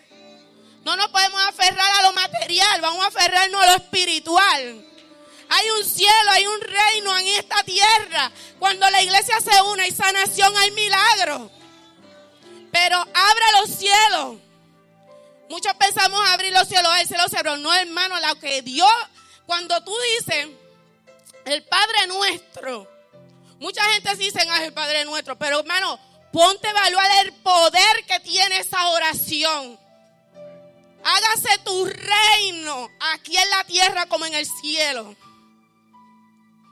No 0.84 0.96
nos 0.96 1.08
podemos 1.08 1.40
aferrar 1.48 1.90
a 1.98 2.02
lo 2.02 2.12
material, 2.12 2.80
vamos 2.82 3.02
a 3.02 3.08
aferrarnos 3.08 3.62
a 3.62 3.66
lo 3.70 3.76
espiritual. 3.76 4.84
Hay 5.48 5.70
un 5.70 5.84
cielo, 5.84 6.30
hay 6.30 6.46
un 6.46 6.60
reino 6.60 7.18
en 7.18 7.26
esta 7.28 7.64
tierra. 7.64 8.30
Cuando 8.58 8.88
la 8.90 9.02
iglesia 9.02 9.40
se 9.40 9.62
une, 9.62 9.84
hay 9.84 9.92
sanación, 9.92 10.54
hay 10.58 10.70
milagros. 10.72 11.50
Pero 12.70 12.98
abre 12.98 13.44
los 13.62 13.70
cielos. 13.70 14.36
Muchos 15.48 15.72
pensamos 15.76 16.20
abrir 16.28 16.52
los 16.52 16.68
cielos, 16.68 16.92
el 17.00 17.08
cielo 17.08 17.24
pero 17.32 17.56
no 17.56 17.72
hermano, 17.72 18.20
lo 18.20 18.38
que 18.38 18.60
Dios, 18.60 18.92
cuando 19.46 19.82
tú 19.82 19.92
dices, 20.18 20.48
el 21.46 21.64
Padre 21.64 22.06
nuestro, 22.08 22.86
mucha 23.58 23.82
gente 23.94 24.14
dice, 24.16 24.46
ah, 24.50 24.64
el 24.64 24.74
Padre 24.74 25.06
nuestro, 25.06 25.36
pero 25.38 25.60
hermano, 25.60 25.98
ponte 26.32 26.66
a 26.68 26.70
evaluar 26.70 27.26
el 27.26 27.32
poder 27.34 28.04
que 28.06 28.20
tiene 28.20 28.58
esa 28.58 28.88
oración. 28.90 29.78
Hágase 31.02 31.58
tu 31.64 31.86
reino 31.86 32.90
aquí 33.14 33.36
en 33.36 33.50
la 33.50 33.64
tierra 33.64 34.06
como 34.06 34.26
en 34.26 34.34
el 34.34 34.46
cielo. 34.46 35.16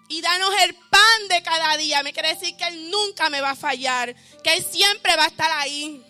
Y 0.09 0.23
danos 0.23 0.51
el 0.63 0.75
pan 0.75 1.29
de 1.29 1.43
cada 1.43 1.77
día. 1.77 2.03
Me 2.03 2.13
quiere 2.13 2.35
decir 2.35 2.57
que 2.57 2.65
Él 2.65 2.91
nunca 2.91 3.29
me 3.29 3.41
va 3.41 3.51
a 3.51 3.57
fallar. 3.57 4.15
Que 4.43 4.55
Él 4.55 4.65
siempre 4.65 5.17
va 5.17 5.25
a 5.25 5.29
estar 5.29 5.51
ahí. 5.53 6.03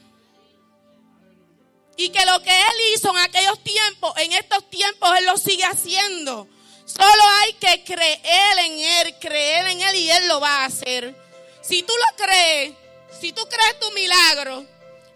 Y 1.96 2.10
que 2.10 2.24
lo 2.26 2.40
que 2.42 2.56
Él 2.56 2.94
hizo 2.94 3.10
en 3.10 3.18
aquellos 3.18 3.62
tiempos, 3.64 4.12
en 4.18 4.32
estos 4.32 4.70
tiempos 4.70 5.10
Él 5.18 5.26
lo 5.26 5.36
sigue 5.36 5.64
haciendo. 5.64 6.48
Solo 6.86 7.22
hay 7.40 7.52
que 7.54 7.84
creer 7.84 8.58
en 8.58 8.78
Él, 8.78 9.14
creer 9.20 9.66
en 9.66 9.80
Él 9.80 9.96
y 9.96 10.10
Él 10.10 10.28
lo 10.28 10.40
va 10.40 10.62
a 10.62 10.64
hacer. 10.66 11.16
Si 11.60 11.82
tú 11.82 11.92
lo 11.92 12.24
crees, 12.24 12.74
si 13.20 13.32
tú 13.32 13.42
crees 13.48 13.80
tu 13.80 13.90
milagro, 13.92 14.66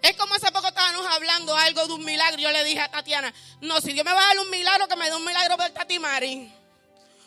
Es 0.03 0.17
como 0.17 0.35
hace 0.35 0.51
poco 0.51 0.67
estábamos 0.67 1.07
hablando 1.07 1.57
algo 1.57 1.87
de 1.87 1.93
un 1.93 2.05
milagro. 2.05 2.41
Yo 2.41 2.51
le 2.51 2.65
dije 2.65 2.81
a 2.81 2.91
Tatiana, 2.91 3.33
no, 3.61 3.81
si 3.81 3.93
Dios 3.93 4.05
me 4.05 4.13
va 4.13 4.21
a 4.21 4.27
dar 4.27 4.39
un 4.41 4.51
milagro, 4.51 4.89
que 4.89 4.97
me 4.97 5.09
dé 5.09 5.15
un 5.15 5.25
milagro 5.25 5.57
por 5.57 5.71
Tati 5.71 6.01
Mari. 6.01 6.53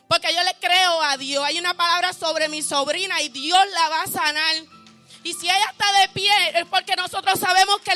Porque 0.10 0.34
yo 0.34 0.44
le 0.44 0.54
creo 0.56 1.02
a 1.02 1.16
Dios. 1.16 1.44
Hay 1.46 1.58
una 1.58 1.74
palabra 1.74 2.12
sobre 2.12 2.50
mi 2.50 2.62
sobrina 2.62 3.22
y 3.22 3.30
Dios 3.30 3.60
la 3.74 3.90
va 3.90 4.02
a 4.04 4.08
sanar. 4.08 4.56
Y 5.24 5.34
si 5.34 5.46
ella 5.48 5.70
está 5.72 6.02
de 6.02 6.10
pie, 6.10 6.32
es 6.54 6.66
porque 6.66 6.96
nosotros 6.98 7.40
sabemos 7.40 7.80
que, 7.80 7.92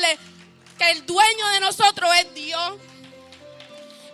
el 0.90 1.04
dueño 1.04 1.48
de 1.48 1.60
nosotros 1.60 2.10
es 2.18 2.34
Dios. 2.34 2.72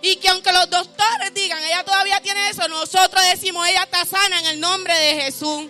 Y 0.02 0.16
que 0.16 0.28
aunque 0.28 0.52
los 0.52 0.68
doctores 0.68 1.32
digan, 1.32 1.62
ella 1.62 1.84
todavía 1.84 2.20
tiene 2.20 2.50
eso, 2.50 2.68
nosotros 2.68 3.22
decimos, 3.30 3.66
ella 3.68 3.84
está 3.84 4.04
sana 4.04 4.40
en 4.40 4.46
el 4.46 4.60
nombre 4.60 4.94
de 4.98 5.22
Jesús. 5.22 5.66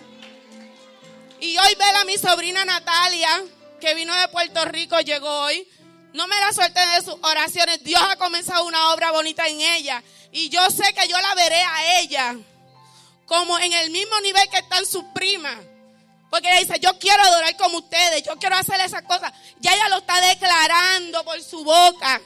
Y 1.47 1.57
hoy 1.57 1.75
ve 1.75 1.85
a 1.85 2.03
mi 2.03 2.17
sobrina 2.17 2.65
Natalia, 2.65 3.41
que 3.79 3.95
vino 3.95 4.13
de 4.13 4.27
Puerto 4.27 4.65
Rico, 4.65 4.99
llegó 4.99 5.29
hoy. 5.43 5.65
No 6.11 6.27
me 6.27 6.37
la 6.41 6.51
suerte 6.51 6.77
de 6.77 7.01
sus 7.01 7.15
oraciones. 7.21 7.81
Dios 7.85 8.01
ha 8.05 8.17
comenzado 8.17 8.65
una 8.65 8.91
obra 8.91 9.11
bonita 9.11 9.47
en 9.47 9.61
ella. 9.61 10.03
Y 10.33 10.49
yo 10.49 10.69
sé 10.69 10.93
que 10.93 11.07
yo 11.07 11.17
la 11.21 11.35
veré 11.35 11.61
a 11.61 12.01
ella 12.01 12.35
como 13.25 13.57
en 13.59 13.71
el 13.71 13.91
mismo 13.91 14.19
nivel 14.19 14.49
que 14.49 14.57
están 14.57 14.85
sus 14.85 15.05
primas. 15.15 15.55
Porque 16.29 16.49
ella 16.49 16.59
dice, 16.59 16.79
yo 16.81 16.99
quiero 16.99 17.23
adorar 17.23 17.55
como 17.55 17.77
ustedes, 17.77 18.23
yo 18.23 18.35
quiero 18.35 18.57
hacer 18.57 18.81
esas 18.81 19.03
cosas. 19.03 19.31
Ya 19.61 19.71
ella 19.71 19.87
lo 19.87 19.99
está 19.99 20.19
declarando 20.19 21.23
por 21.23 21.41
su 21.41 21.63
boca. 21.63 22.19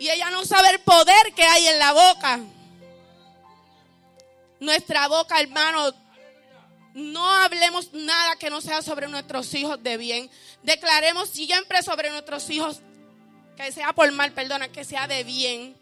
Y 0.00 0.10
ella 0.10 0.30
no 0.30 0.44
sabe 0.44 0.70
el 0.70 0.80
poder 0.80 1.32
que 1.36 1.44
hay 1.44 1.68
en 1.68 1.78
la 1.78 1.92
boca. 1.92 2.40
Nuestra 4.58 5.06
boca, 5.06 5.38
hermano, 5.38 5.94
no 6.94 7.30
hablemos 7.30 7.92
nada 7.92 8.36
que 8.36 8.50
no 8.50 8.60
sea 8.60 8.82
sobre 8.82 9.08
nuestros 9.08 9.52
hijos 9.54 9.82
de 9.82 9.96
bien. 9.96 10.30
Declaremos 10.62 11.30
siempre 11.30 11.82
sobre 11.82 12.10
nuestros 12.10 12.48
hijos, 12.50 12.80
que 13.56 13.70
sea 13.72 13.92
por 13.92 14.10
mal, 14.12 14.32
perdona, 14.32 14.68
que 14.68 14.84
sea 14.84 15.06
de 15.06 15.24
bien. 15.24 15.76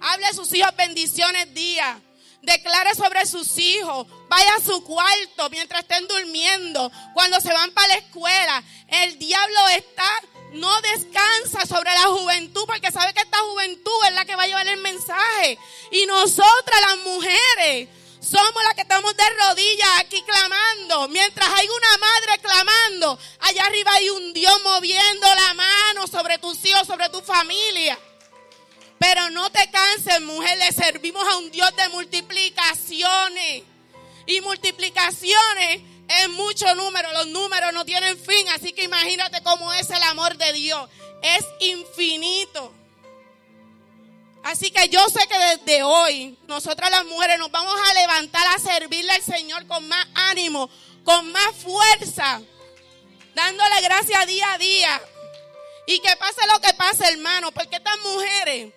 Hable 0.00 0.26
a 0.26 0.32
sus 0.32 0.52
hijos 0.54 0.74
bendiciones 0.76 1.52
día. 1.54 2.00
Declare 2.42 2.94
sobre 2.94 3.26
sus 3.26 3.58
hijos. 3.58 4.06
Vaya 4.28 4.54
a 4.56 4.60
su 4.60 4.82
cuarto 4.84 5.50
mientras 5.50 5.82
estén 5.82 6.08
durmiendo. 6.08 6.90
Cuando 7.12 7.38
se 7.40 7.52
van 7.52 7.70
para 7.72 7.88
la 7.88 7.94
escuela. 7.96 8.64
El 8.88 9.18
diablo 9.18 9.68
está, 9.68 10.10
no 10.54 10.80
descansa 10.80 11.66
sobre 11.66 11.92
la 11.92 12.04
juventud 12.04 12.64
porque 12.66 12.90
sabe 12.90 13.12
que 13.12 13.20
esta 13.20 13.38
juventud 13.38 13.92
es 14.08 14.14
la 14.14 14.24
que 14.24 14.36
va 14.36 14.44
a 14.44 14.46
llevar 14.46 14.66
el 14.66 14.80
mensaje. 14.80 15.58
Y 15.92 16.06
nosotras 16.06 16.80
las 16.88 16.96
mujeres 16.98 17.88
somos 18.20 18.64
las 18.64 18.74
que 18.74 18.82
estamos 18.82 19.16
de 19.16 19.24
rodillas 19.46 19.88
aquí 19.98 20.22
clamando. 20.22 21.08
Mientras 21.08 21.48
hay 21.48 21.66
una 21.68 21.98
madre 21.98 22.38
clamando, 22.42 23.18
allá 23.40 23.64
arriba 23.64 23.92
hay 23.94 24.10
un 24.10 24.32
Dios 24.34 24.62
moviendo 24.62 25.26
la 25.26 25.54
mano 25.54 26.06
sobre 26.06 26.38
tus 26.38 26.64
hijos, 26.64 26.86
sobre 26.86 27.08
tu 27.08 27.20
familia. 27.22 27.98
Pero 28.98 29.30
no 29.30 29.50
te 29.50 29.70
canses, 29.70 30.20
mujer, 30.20 30.58
le 30.58 30.72
servimos 30.72 31.26
a 31.26 31.38
un 31.38 31.50
Dios 31.50 31.74
de 31.74 31.88
multiplicaciones. 31.88 33.62
Y 34.26 34.40
multiplicaciones 34.42 35.80
es 36.06 36.28
mucho 36.28 36.74
número, 36.74 37.10
los 37.12 37.28
números 37.28 37.72
no 37.72 37.84
tienen 37.84 38.18
fin, 38.18 38.48
así 38.50 38.72
que 38.72 38.84
imagínate 38.84 39.42
cómo 39.42 39.72
es 39.72 39.88
el 39.88 40.02
amor 40.02 40.36
de 40.36 40.52
Dios. 40.52 40.88
Es 41.22 41.44
infinito. 41.60 42.74
Así 44.42 44.70
que 44.70 44.88
yo 44.88 45.06
sé 45.08 45.26
que 45.26 45.38
desde 45.38 45.82
hoy 45.82 46.38
nosotras 46.46 46.90
las 46.90 47.04
mujeres 47.04 47.38
nos 47.38 47.50
vamos 47.50 47.74
a 47.88 47.94
levantar 47.94 48.46
a 48.48 48.58
servirle 48.58 49.12
al 49.12 49.22
Señor 49.22 49.66
con 49.66 49.86
más 49.86 50.06
ánimo, 50.14 50.70
con 51.04 51.30
más 51.32 51.54
fuerza, 51.56 52.40
dándole 53.34 53.80
gracias 53.82 54.26
día 54.26 54.52
a 54.52 54.58
día. 54.58 55.02
Y 55.86 55.98
que 56.00 56.16
pase 56.16 56.46
lo 56.46 56.60
que 56.60 56.72
pase, 56.74 57.08
hermano, 57.08 57.52
porque 57.52 57.76
estas 57.76 57.98
mujeres, 58.00 58.72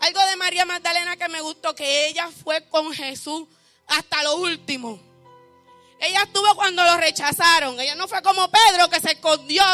algo 0.00 0.26
de 0.26 0.36
María 0.36 0.64
Magdalena 0.64 1.16
que 1.16 1.28
me 1.28 1.40
gustó, 1.40 1.74
que 1.74 2.08
ella 2.08 2.28
fue 2.42 2.68
con 2.68 2.92
Jesús 2.92 3.46
hasta 3.86 4.22
lo 4.22 4.36
último. 4.36 4.98
Ella 6.00 6.22
estuvo 6.22 6.54
cuando 6.54 6.84
lo 6.84 6.96
rechazaron. 6.96 7.78
Ella 7.80 7.94
no 7.94 8.08
fue 8.08 8.22
como 8.22 8.50
Pedro 8.50 8.90
que 8.90 9.00
se 9.00 9.12
escondió 9.12 9.64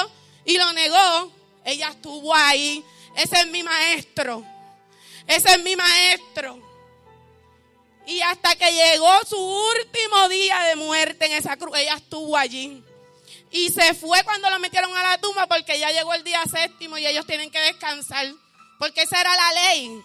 y 0.45 0.59
lo 0.59 0.73
negó. 0.73 1.33
Ella 1.65 1.89
estuvo 1.89 2.35
ahí. 2.35 2.85
Ese 3.17 3.41
es 3.41 3.47
mi 3.49 3.63
maestro. 3.63 4.45
Ese 5.31 5.53
es 5.53 5.63
mi 5.63 5.77
maestro. 5.77 6.59
Y 8.05 8.21
hasta 8.21 8.57
que 8.57 8.73
llegó 8.73 9.13
su 9.25 9.37
último 9.39 10.29
día 10.29 10.59
de 10.65 10.75
muerte 10.75 11.27
en 11.27 11.33
esa 11.33 11.57
cruz, 11.57 11.79
ella 11.79 11.95
estuvo 11.95 12.37
allí. 12.37 12.83
Y 13.53 13.71
se 13.71 13.95
fue 13.95 14.25
cuando 14.25 14.51
la 14.51 14.59
metieron 14.59 14.97
a 14.97 15.03
la 15.05 15.19
tumba 15.19 15.47
porque 15.47 15.79
ya 15.79 15.93
llegó 15.93 16.15
el 16.15 16.25
día 16.25 16.43
séptimo 16.51 16.99
y 16.99 17.07
ellos 17.07 17.27
tienen 17.27 17.49
que 17.49 17.61
descansar. 17.61 18.27
Porque 18.81 19.03
esa 19.03 19.21
era 19.21 19.37
la 19.37 19.53
ley. 19.53 20.03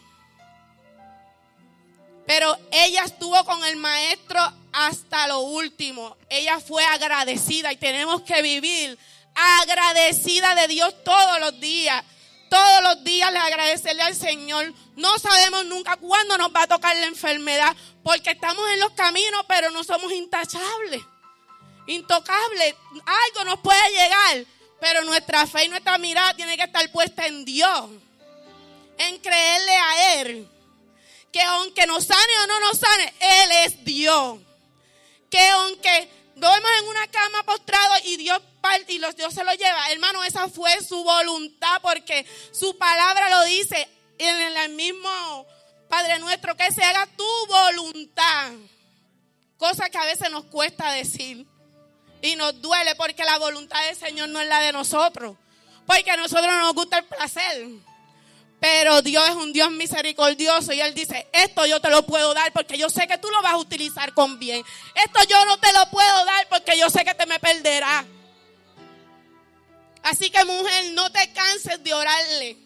Pero 2.28 2.56
ella 2.72 3.06
estuvo 3.06 3.44
con 3.46 3.66
el 3.66 3.78
maestro 3.78 4.40
hasta 4.74 5.28
lo 5.28 5.40
último. 5.40 6.18
Ella 6.30 6.60
fue 6.60 6.86
agradecida 6.86 7.74
y 7.74 7.78
tenemos 7.78 8.22
que 8.22 8.44
vivir 8.44 8.96
agradecida 9.34 10.54
de 10.54 10.68
Dios 10.68 11.04
todos 11.04 11.40
los 11.40 11.60
días. 11.60 12.04
Todos 12.56 12.84
los 12.84 13.04
días 13.04 13.34
le 13.34 13.40
agradecerle 13.40 14.02
al 14.02 14.16
Señor. 14.16 14.74
No 14.96 15.20
sabemos 15.20 15.66
nunca 15.66 15.98
cuándo 15.98 16.38
nos 16.38 16.56
va 16.56 16.62
a 16.62 16.68
tocar 16.68 16.96
la 16.96 17.08
enfermedad, 17.08 17.76
porque 18.02 18.32
estamos 18.32 18.66
en 18.72 18.80
los 18.80 18.92
caminos, 18.92 19.44
pero 19.46 19.72
no 19.72 19.84
somos 19.84 20.10
intachables, 20.14 21.02
intocables. 21.86 22.76
Algo 23.06 23.44
nos 23.44 23.60
puede 23.60 23.92
llegar, 23.92 24.46
pero 24.80 25.04
nuestra 25.04 25.46
fe 25.48 25.66
y 25.66 25.68
nuestra 25.68 25.98
mirada 25.98 26.34
tiene 26.34 26.56
que 26.56 26.64
estar 26.64 26.90
puesta 26.94 27.28
en 27.28 27.44
Dios, 27.44 27.90
en 29.00 29.18
creerle 29.18 29.76
a 29.76 30.22
Él. 30.22 30.50
Que 31.34 31.42
aunque 31.42 31.86
nos 31.86 32.06
sane 32.06 32.40
o 32.42 32.48
no 32.48 32.60
nos 32.62 32.78
sane, 32.78 33.14
Él 33.20 33.52
es 33.66 33.84
Dios. 33.84 34.40
Que 35.30 35.46
aunque 35.50 36.10
duermas 36.36 36.72
en 36.82 36.88
una 36.88 37.08
cama 37.08 37.44
postrado 37.44 37.94
y 38.04 38.18
Dios 38.18 38.42
y 38.88 38.98
los, 39.00 39.16
Dios 39.16 39.34
se 39.34 39.44
lo 39.44 39.54
lleva. 39.54 39.92
Hermano, 39.92 40.24
esa 40.24 40.48
fue 40.50 40.84
su 40.84 41.04
voluntad 41.04 41.82
porque 41.82 42.26
su 42.52 42.78
palabra 42.78 43.30
lo 43.30 43.44
dice 43.46 43.88
en 44.18 44.58
el 44.58 44.70
mismo 44.74 45.46
Padre 45.88 46.20
nuestro, 46.20 46.56
que 46.56 46.72
se 46.72 46.84
haga 46.84 47.08
tu 47.16 47.48
voluntad. 47.48 48.52
Cosa 49.58 49.90
que 49.90 49.98
a 49.98 50.06
veces 50.06 50.30
nos 50.32 50.46
cuesta 50.46 50.92
decir 50.92 51.46
y 52.22 52.36
nos 52.36 52.60
duele 52.62 52.96
porque 52.96 53.24
la 53.24 53.38
voluntad 53.38 53.84
del 53.86 53.96
Señor 53.96 54.30
no 54.30 54.42
es 54.42 54.48
la 54.48 54.60
de 54.60 54.72
nosotros. 54.72 55.38
Porque 55.86 56.12
a 56.12 56.18
nosotros 56.18 56.48
no 56.48 56.60
nos 56.60 56.74
gusta 56.74 56.98
el 56.98 57.06
placer. 57.06 57.68
Pero 58.68 59.04
Dios 59.04 59.30
es 59.30 59.36
un 59.36 59.54
Dios 59.54 59.70
misericordioso 59.70 60.74
y 60.74 60.82
Él 60.82 60.96
dice, 60.96 61.28
esto 61.32 61.68
yo 61.68 61.80
te 61.80 61.92
lo 61.92 62.04
puedo 62.04 62.34
dar 62.34 62.52
porque 62.52 62.80
yo 62.80 62.90
sé 62.90 63.06
que 63.06 63.20
tú 63.20 63.30
lo 63.30 63.40
vas 63.44 63.54
a 63.54 63.58
utilizar 63.58 64.12
con 64.16 64.40
bien. 64.40 64.66
Esto 64.96 65.20
yo 65.30 65.46
no 65.46 65.60
te 65.60 65.72
lo 65.72 65.88
puedo 65.92 66.26
dar 66.26 66.48
porque 66.50 66.76
yo 66.76 66.90
sé 66.90 67.06
que 67.06 67.14
te 67.14 67.28
me 67.28 67.40
perderá. 67.40 68.04
Así 70.02 70.32
que 70.32 70.44
mujer, 70.46 70.94
no 70.94 71.12
te 71.12 71.32
canses 71.32 71.84
de 71.84 71.94
orarle. 71.94 72.58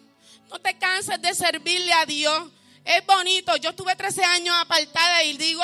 No 0.48 0.58
te 0.58 0.78
canses 0.78 1.20
de 1.20 1.34
servirle 1.34 1.92
a 1.92 2.06
Dios. 2.06 2.48
Es 2.82 3.04
bonito. 3.04 3.54
Yo 3.56 3.68
estuve 3.68 3.94
13 3.94 4.24
años 4.24 4.56
apartada 4.58 5.22
y 5.24 5.36
digo, 5.36 5.62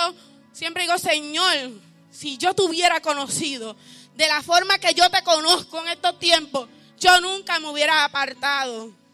siempre 0.52 0.82
digo, 0.82 0.98
Señor, 0.98 1.70
si 2.10 2.36
yo 2.36 2.52
te 2.52 2.60
hubiera 2.60 3.00
conocido 3.00 3.74
de 4.14 4.28
la 4.28 4.42
forma 4.42 4.78
que 4.78 4.92
yo 4.92 5.08
te 5.08 5.22
conozco 5.22 5.80
en 5.80 5.88
estos 5.88 6.18
tiempos, 6.18 6.68
yo 6.98 7.22
nunca 7.22 7.58
me 7.58 7.68
hubiera 7.68 8.04
apartado. 8.04 9.05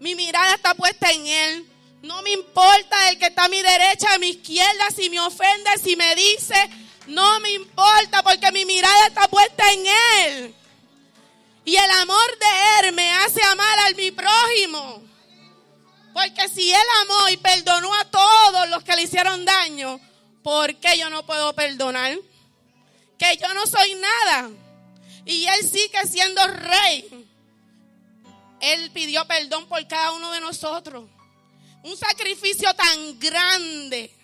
Mi 0.00 0.14
mirada 0.14 0.54
está 0.54 0.74
puesta 0.74 1.10
en 1.10 1.26
Él. 1.26 1.66
No 2.02 2.22
me 2.22 2.30
importa 2.30 3.10
el 3.10 3.18
que 3.18 3.26
está 3.26 3.44
a 3.44 3.48
mi 3.48 3.60
derecha, 3.60 4.14
a 4.14 4.18
mi 4.18 4.30
izquierda, 4.30 4.90
si 4.96 5.10
me 5.10 5.20
ofende, 5.20 5.70
si 5.82 5.94
me 5.94 6.14
dice. 6.14 6.54
No 7.06 7.38
me 7.40 7.50
importa 7.50 8.22
porque 8.22 8.50
mi 8.50 8.64
mirada 8.64 9.06
está 9.06 9.28
puesta 9.28 9.62
en 9.72 9.86
Él. 9.86 10.54
Y 11.66 11.76
el 11.76 11.90
amor 11.90 12.38
de 12.38 12.88
Él 12.88 12.94
me 12.94 13.12
hace 13.12 13.42
amar 13.44 13.78
al 13.80 13.94
mi 13.94 14.10
prójimo. 14.10 15.02
Porque 16.14 16.48
si 16.48 16.72
Él 16.72 16.86
amó 17.02 17.28
y 17.28 17.36
perdonó 17.36 17.94
a 17.94 18.04
todos 18.06 18.70
los 18.70 18.82
que 18.82 18.96
le 18.96 19.02
hicieron 19.02 19.44
daño, 19.44 20.00
¿por 20.42 20.74
qué 20.76 20.98
yo 20.98 21.10
no 21.10 21.26
puedo 21.26 21.52
perdonar? 21.54 22.16
Que 23.18 23.36
yo 23.36 23.52
no 23.52 23.66
soy 23.66 23.94
nada. 23.96 24.48
Y 25.26 25.44
Él 25.44 25.68
sigue 25.68 26.06
siendo 26.08 26.46
rey. 26.46 27.29
Él 28.60 28.90
pidió 28.92 29.26
perdón 29.26 29.66
por 29.66 29.86
cada 29.86 30.12
uno 30.12 30.30
de 30.32 30.40
nosotros. 30.40 31.08
Un 31.82 31.96
sacrificio 31.96 32.72
tan 32.74 33.18
grande. 33.18 34.14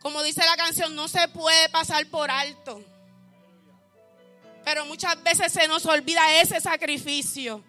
Como 0.00 0.22
dice 0.22 0.44
la 0.44 0.56
canción, 0.56 0.94
no 0.96 1.06
se 1.06 1.28
puede 1.28 1.68
pasar 1.68 2.04
por 2.06 2.30
alto. 2.30 2.84
Pero 4.64 4.84
muchas 4.86 5.22
veces 5.22 5.52
se 5.52 5.68
nos 5.68 5.86
olvida 5.86 6.40
ese 6.40 6.60
sacrificio. 6.60 7.62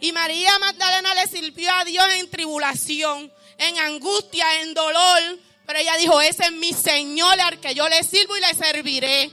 Y 0.00 0.12
María 0.12 0.58
Magdalena 0.58 1.14
le 1.14 1.26
sirvió 1.26 1.70
a 1.72 1.84
Dios 1.84 2.06
en 2.14 2.30
tribulación, 2.30 3.32
en 3.58 3.78
angustia, 3.78 4.62
en 4.62 4.74
dolor. 4.74 5.38
Pero 5.66 5.78
ella 5.78 5.96
dijo, 5.96 6.20
ese 6.20 6.44
es 6.44 6.52
mi 6.52 6.72
Señor 6.72 7.40
al 7.40 7.60
que 7.60 7.74
yo 7.74 7.88
le 7.88 8.02
sirvo 8.04 8.36
y 8.36 8.40
le 8.40 8.54
serviré. 8.54 9.30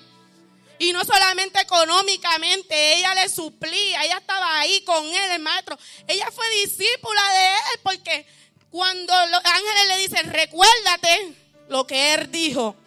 Y 0.79 0.93
no 0.93 1.03
solamente 1.03 1.59
económicamente, 1.59 2.95
ella 2.95 3.13
le 3.13 3.27
suplía, 3.27 4.03
ella 4.05 4.17
estaba 4.17 4.59
ahí 4.59 4.81
con 4.81 5.05
él, 5.05 5.31
el 5.31 5.41
maestro. 5.41 5.77
Ella 6.07 6.31
fue 6.31 6.49
discípula 6.51 7.21
de 7.33 7.47
él 7.47 7.79
porque 7.83 8.25
cuando 8.71 9.13
los 9.27 9.41
ángeles 9.43 9.87
le 9.87 9.97
dicen, 9.97 10.31
recuérdate 10.31 11.35
lo 11.67 11.85
que 11.85 12.13
él 12.13 12.31
dijo, 12.31 12.77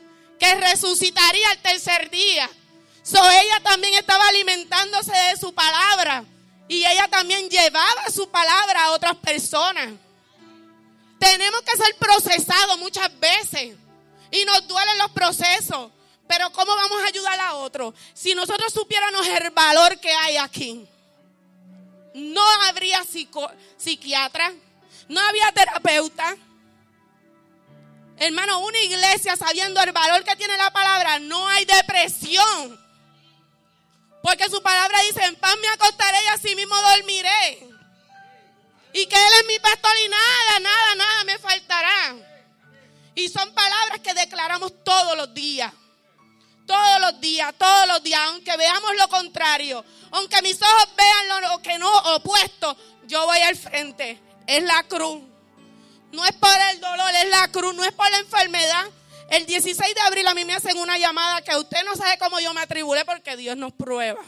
que 0.41 0.55
resucitaría 0.55 1.53
el 1.53 1.59
tercer 1.59 2.11
día. 2.11 2.49
So 3.03 3.19
ella 3.31 3.61
también 3.63 3.95
estaba 3.95 4.27
alimentándose 4.29 5.13
de 5.13 5.37
su 5.37 5.53
palabra 5.53 6.25
y 6.69 6.87
ella 6.87 7.09
también 7.09 7.51
llevaba 7.51 8.09
su 8.11 8.31
palabra 8.31 8.85
a 8.85 8.91
otras 8.93 9.17
personas. 9.17 9.91
Tenemos 11.19 11.61
que 11.63 11.77
ser 11.77 11.95
procesados 11.99 12.79
muchas 12.79 13.11
veces 13.21 13.77
y 14.31 14.45
nos 14.45 14.67
duelen 14.67 14.99
los 14.99 15.11
procesos. 15.11 15.91
Pero 16.27 16.51
¿cómo 16.53 16.75
vamos 16.75 17.03
a 17.03 17.07
ayudar 17.07 17.41
a 17.41 17.55
otro? 17.55 17.95
Si 18.15 18.35
nosotros 18.35 18.73
supiéramos 18.73 19.27
el 19.27 19.51
valor 19.51 19.99
que 19.99 20.13
hay 20.13 20.37
aquí, 20.37 20.87
no 22.15 22.43
habría 22.63 23.03
psiquiatra, 23.77 24.53
no 25.09 25.21
había 25.21 25.53
terapeuta. 25.53 26.37
Hermano, 28.19 28.61
una 28.61 28.79
iglesia 28.81 29.37
sabiendo 29.37 29.81
el 29.83 29.93
valor 29.93 30.23
que 30.25 30.37
tiene 30.37 30.57
la 30.57 30.71
palabra, 30.71 31.19
no 31.19 31.49
hay 31.49 31.65
depresión. 31.65 32.81
Porque 34.23 34.49
su 34.49 34.63
palabra 34.63 35.01
dice, 35.01 35.25
en 35.25 35.35
paz 35.37 35.57
me 35.61 35.69
acostaré 35.69 36.19
y 36.25 36.29
así 36.29 36.55
mismo 36.55 36.77
dormiré. 36.77 37.69
Y 38.93 39.07
que 39.07 39.17
Él 39.17 39.33
es 39.41 39.47
mi 39.49 39.59
pastor 39.59 39.91
y 40.05 40.09
nada, 40.09 40.61
nada, 40.61 40.95
nada 40.95 41.25
me 41.25 41.39
faltará. 41.39 42.15
Y 43.15 43.29
son 43.29 43.53
palabras 43.53 44.01
que 44.01 44.15
declaramos 44.15 44.73
todos 44.85 45.17
los 45.17 45.35
días. 45.35 45.73
Todos 46.67 47.01
los 47.01 47.21
días, 47.21 47.53
todos 47.59 47.89
los 47.89 48.03
días, 48.03 48.21
aunque 48.29 48.57
veamos 48.57 48.91
lo 48.97 49.09
contrario, 49.09 49.85
aunque 50.13 50.41
mis 50.43 50.61
ojos 50.61 50.89
vean 50.97 51.43
lo 51.51 51.63
que 51.63 51.79
no 51.79 51.97
opuesto, 52.15 52.77
yo 53.07 53.27
voy 53.27 53.39
al 53.41 53.57
frente. 53.57 54.21
Es 54.47 54.63
la 54.63 54.83
cruz. 54.85 55.23
No 56.13 56.25
es 56.25 56.33
por 56.33 56.51
el 56.71 56.81
dolor, 56.81 57.11
es 57.23 57.31
la 57.31 57.49
cruz, 57.49 57.75
no 57.75 57.85
es 57.85 57.93
por 57.93 58.11
la 58.11 58.19
enfermedad. 58.19 58.85
El 59.31 59.47
16 59.47 59.95
de 59.95 60.01
abril 60.03 60.27
a 60.27 60.35
mí 60.35 60.45
me 60.45 60.53
hacen 60.53 60.77
una 60.77 60.99
llamada 60.99 61.41
que 61.43 61.57
usted 61.57 61.85
no 61.85 61.97
sabe 61.97 62.19
cómo 62.19 62.39
yo 62.39 62.53
me 62.53 62.61
atribulé 62.61 63.05
porque 63.05 63.37
Dios 63.37 63.57
nos 63.57 63.73
prueba. 63.73 64.21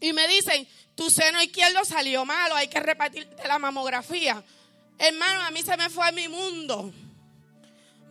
Y 0.00 0.12
me 0.12 0.28
dicen, 0.28 0.68
tu 0.94 1.10
seno 1.10 1.42
izquierdo 1.42 1.84
salió 1.84 2.24
malo, 2.24 2.54
hay 2.54 2.68
que 2.68 2.78
repartirte 2.80 3.46
la 3.48 3.58
mamografía. 3.58 4.42
Hermano, 4.98 5.42
a 5.42 5.50
mí 5.50 5.62
se 5.62 5.76
me 5.76 5.90
fue 5.90 6.12
mi 6.12 6.28
mundo. 6.28 6.92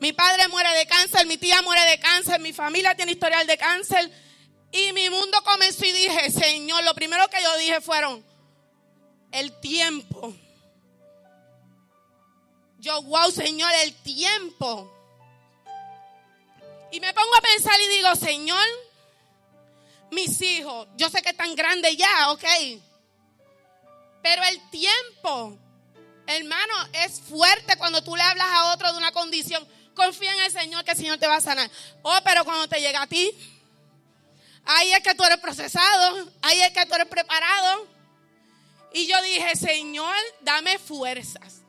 Mi 0.02 0.14
padre 0.14 0.48
muere 0.48 0.76
de 0.80 0.88
cáncer, 0.88 1.28
mi 1.28 1.38
tía 1.38 1.62
muere 1.62 1.88
de 1.92 2.00
cáncer, 2.00 2.40
mi 2.40 2.54
familia 2.54 2.96
tiene 2.96 3.12
historial 3.12 3.46
de 3.46 3.56
cáncer. 3.56 4.12
Y 4.72 4.92
mi 4.94 5.12
mundo 5.12 5.38
comenzó 5.44 5.86
y 5.86 5.92
dije, 5.92 6.32
Señor, 6.32 6.84
lo 6.84 6.96
primero 6.96 7.30
que 7.30 7.40
yo 7.40 7.56
dije 7.58 7.82
fueron, 7.82 8.26
el 9.32 9.60
tiempo. 9.60 10.34
Yo, 12.80 13.00
wow, 13.04 13.30
Señor, 13.30 13.72
el 13.84 13.94
tiempo. 14.02 14.92
Y 16.92 17.00
me 17.00 17.14
pongo 17.14 17.36
a 17.36 17.42
pensar 17.42 17.80
y 17.80 17.88
digo, 17.90 18.16
Señor, 18.16 18.66
mis 20.10 20.42
hijos, 20.42 20.88
yo 20.98 21.12
sé 21.12 21.22
que 21.22 21.30
están 21.30 21.54
grandes 21.54 21.96
ya, 21.96 22.32
ok. 22.32 22.44
Pero 24.24 24.44
el 24.46 24.68
tiempo, 24.72 25.60
hermano, 26.26 26.74
es 26.94 27.22
fuerte 27.22 27.78
cuando 27.78 28.04
tú 28.04 28.16
le 28.16 28.24
hablas 28.24 28.48
a 28.50 28.74
otro 28.74 28.92
de 28.92 28.98
una 28.98 29.12
condición. 29.12 29.64
Confía 30.04 30.34
en 30.34 30.40
el 30.40 30.52
Señor 30.52 30.84
que 30.84 30.92
el 30.92 30.98
Señor 30.98 31.20
te 31.20 31.28
va 31.28 31.36
a 31.36 31.42
sanar. 31.42 31.70
Oh, 32.02 32.18
pero 32.24 32.44
cuando 32.44 32.68
te 32.68 32.82
llega 32.82 33.04
a 33.04 33.08
ti, 33.08 33.32
ahí 34.66 34.92
es 34.94 35.02
que 35.02 35.14
tú 35.14 35.24
eres 35.24 35.38
procesado, 35.38 36.28
ahí 36.42 36.60
es 36.60 36.72
que 36.72 36.86
tú 36.88 36.96
eres 36.96 37.08
preparado. 37.08 37.88
Y 38.94 39.06
yo 39.06 39.22
dije, 39.22 39.56
Señor, 39.56 40.16
dame 40.42 40.80
fuerzas. 40.80 41.62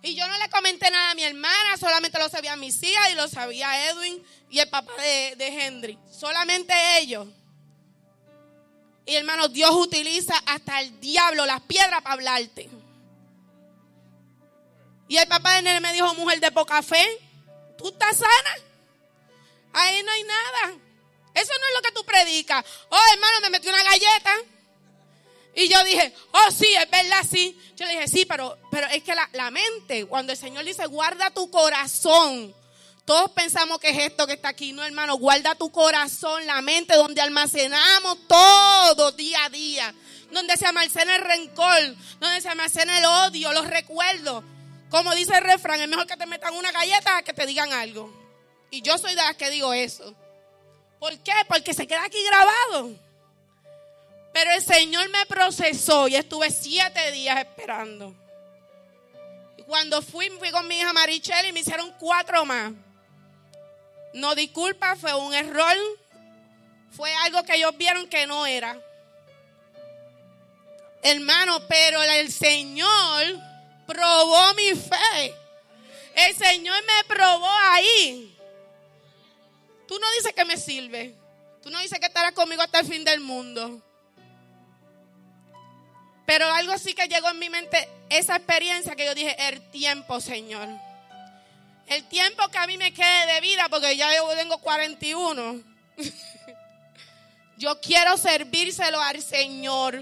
Y 0.00 0.14
yo 0.14 0.28
no 0.28 0.38
le 0.38 0.48
comenté 0.48 0.90
nada 0.90 1.10
a 1.10 1.14
mi 1.16 1.24
hermana, 1.24 1.76
solamente 1.76 2.18
lo 2.20 2.28
sabía 2.28 2.54
mis 2.54 2.80
hijas 2.84 3.10
y 3.10 3.16
lo 3.16 3.26
sabía 3.26 3.90
Edwin 3.90 4.24
y 4.48 4.60
el 4.60 4.68
papá 4.68 4.92
de, 5.36 5.48
Henry. 5.48 5.98
Solamente 6.08 6.72
ellos. 6.98 7.26
Y 9.04 9.16
hermano, 9.16 9.48
Dios 9.48 9.72
utiliza 9.72 10.34
hasta 10.46 10.80
el 10.80 11.00
diablo, 11.00 11.44
las 11.46 11.62
piedras 11.62 12.00
para 12.00 12.14
hablarte. 12.14 12.70
Y 15.08 15.16
el 15.16 15.26
papá 15.26 15.56
de 15.56 15.62
Nene 15.62 15.80
me 15.80 15.92
dijo, 15.92 16.14
mujer 16.14 16.38
de 16.38 16.52
poca 16.52 16.80
fe, 16.80 17.04
¿tú 17.80 17.88
estás 17.88 18.16
sana? 18.16 18.56
Ahí 19.72 20.02
no 20.02 20.10
hay 20.10 20.22
nada. 20.24 20.78
Eso 21.34 21.52
no 21.60 21.66
es 21.68 21.74
lo 21.74 21.82
que 21.82 21.92
tú 21.92 22.04
predicas. 22.04 22.64
Oh, 22.88 22.98
hermano, 23.12 23.40
me 23.42 23.50
metió 23.50 23.70
una 23.70 23.82
galleta. 23.82 24.34
Y 25.54 25.68
yo 25.68 25.82
dije, 25.84 26.14
oh 26.32 26.50
sí, 26.50 26.72
es 26.74 26.90
verdad, 26.90 27.24
sí. 27.28 27.58
Yo 27.76 27.86
le 27.86 27.92
dije, 27.92 28.08
sí, 28.08 28.24
pero, 28.24 28.56
pero 28.70 28.86
es 28.88 29.02
que 29.02 29.14
la, 29.14 29.28
la 29.32 29.50
mente, 29.50 30.06
cuando 30.06 30.32
el 30.32 30.38
Señor 30.38 30.64
dice, 30.64 30.86
guarda 30.86 31.30
tu 31.30 31.50
corazón. 31.50 32.54
Todos 33.04 33.30
pensamos 33.32 33.80
que 33.80 33.90
es 33.90 33.98
esto 33.98 34.26
que 34.26 34.34
está 34.34 34.48
aquí. 34.48 34.72
No, 34.72 34.84
hermano, 34.84 35.16
guarda 35.16 35.54
tu 35.54 35.70
corazón, 35.72 36.46
la 36.46 36.60
mente, 36.62 36.94
donde 36.94 37.20
almacenamos 37.20 38.18
todo 38.28 39.12
día 39.12 39.44
a 39.44 39.50
día. 39.50 39.94
Donde 40.30 40.56
se 40.56 40.66
almacena 40.66 41.16
el 41.16 41.22
rencor, 41.22 41.96
donde 42.20 42.40
se 42.40 42.48
almacena 42.48 42.98
el 42.98 43.04
odio, 43.04 43.52
los 43.52 43.66
recuerdos. 43.66 44.44
Como 44.90 45.14
dice 45.14 45.36
el 45.36 45.44
refrán, 45.44 45.80
es 45.80 45.88
mejor 45.88 46.06
que 46.06 46.16
te 46.16 46.26
metan 46.26 46.54
una 46.54 46.72
galleta 46.72 47.22
que 47.22 47.32
te 47.32 47.46
digan 47.46 47.72
algo. 47.72 48.12
Y 48.70 48.82
yo 48.82 48.98
soy 48.98 49.14
de 49.14 49.22
las 49.22 49.36
que 49.36 49.48
digo 49.48 49.72
eso. 49.72 50.14
¿Por 50.98 51.16
qué? 51.20 51.32
Porque 51.48 51.72
se 51.72 51.86
queda 51.86 52.04
aquí 52.04 52.18
grabado. 52.24 52.90
Pero 54.32 54.50
el 54.52 54.62
Señor 54.62 55.08
me 55.10 55.24
procesó 55.26 56.08
y 56.08 56.16
estuve 56.16 56.50
siete 56.50 57.12
días 57.12 57.38
esperando. 57.38 58.14
Y 59.56 59.62
cuando 59.62 60.02
fui, 60.02 60.28
fui 60.30 60.50
con 60.50 60.66
mi 60.66 60.78
hija 60.78 60.92
Marichelle 60.92 61.48
y 61.48 61.52
me 61.52 61.60
hicieron 61.60 61.92
cuatro 61.98 62.44
más. 62.44 62.72
No 64.12 64.34
disculpa, 64.34 64.96
fue 64.96 65.14
un 65.14 65.32
error. 65.32 65.76
Fue 66.90 67.12
algo 67.14 67.44
que 67.44 67.56
ellos 67.56 67.76
vieron 67.76 68.08
que 68.08 68.26
no 68.26 68.44
era. 68.44 68.78
Hermano, 71.02 71.66
pero 71.68 72.02
el 72.02 72.30
Señor 72.30 73.49
probó 73.90 74.54
mi 74.54 74.70
fe. 74.78 75.34
El 76.14 76.36
Señor 76.36 76.76
me 76.84 77.04
probó 77.14 77.50
ahí. 77.72 78.36
Tú 79.88 79.98
no 79.98 80.10
dices 80.12 80.32
que 80.32 80.44
me 80.44 80.56
sirve. 80.56 81.14
Tú 81.62 81.70
no 81.70 81.80
dices 81.80 81.98
que 81.98 82.06
estarás 82.06 82.32
conmigo 82.32 82.62
hasta 82.62 82.80
el 82.80 82.86
fin 82.86 83.04
del 83.04 83.20
mundo. 83.20 83.82
Pero 86.24 86.48
algo 86.52 86.78
sí 86.78 86.94
que 86.94 87.08
llegó 87.08 87.28
en 87.30 87.40
mi 87.40 87.50
mente, 87.50 87.88
esa 88.08 88.36
experiencia 88.36 88.94
que 88.94 89.04
yo 89.04 89.14
dije, 89.14 89.34
el 89.48 89.60
tiempo, 89.70 90.20
Señor. 90.20 90.68
El 91.88 92.04
tiempo 92.04 92.48
que 92.48 92.58
a 92.58 92.68
mí 92.68 92.78
me 92.78 92.94
quede 92.94 93.34
de 93.34 93.40
vida, 93.40 93.68
porque 93.68 93.96
ya 93.96 94.14
yo 94.14 94.28
tengo 94.36 94.58
41. 94.58 95.60
yo 97.56 97.80
quiero 97.80 98.16
servírselo 98.16 99.00
al 99.00 99.20
Señor. 99.20 100.00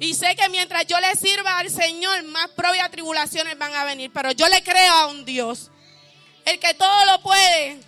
Y 0.00 0.14
sé 0.14 0.34
que 0.34 0.48
mientras 0.48 0.86
yo 0.86 0.98
le 0.98 1.14
sirva 1.14 1.58
al 1.58 1.68
Señor, 1.70 2.22
más 2.24 2.48
propias 2.56 2.90
tribulaciones 2.90 3.56
van 3.58 3.74
a 3.74 3.84
venir. 3.84 4.10
Pero 4.12 4.32
yo 4.32 4.48
le 4.48 4.62
creo 4.64 4.92
a 4.94 5.06
un 5.08 5.26
Dios. 5.26 5.70
El 6.46 6.58
que 6.58 6.72
todo 6.72 7.04
lo 7.04 7.22
puede. 7.22 7.78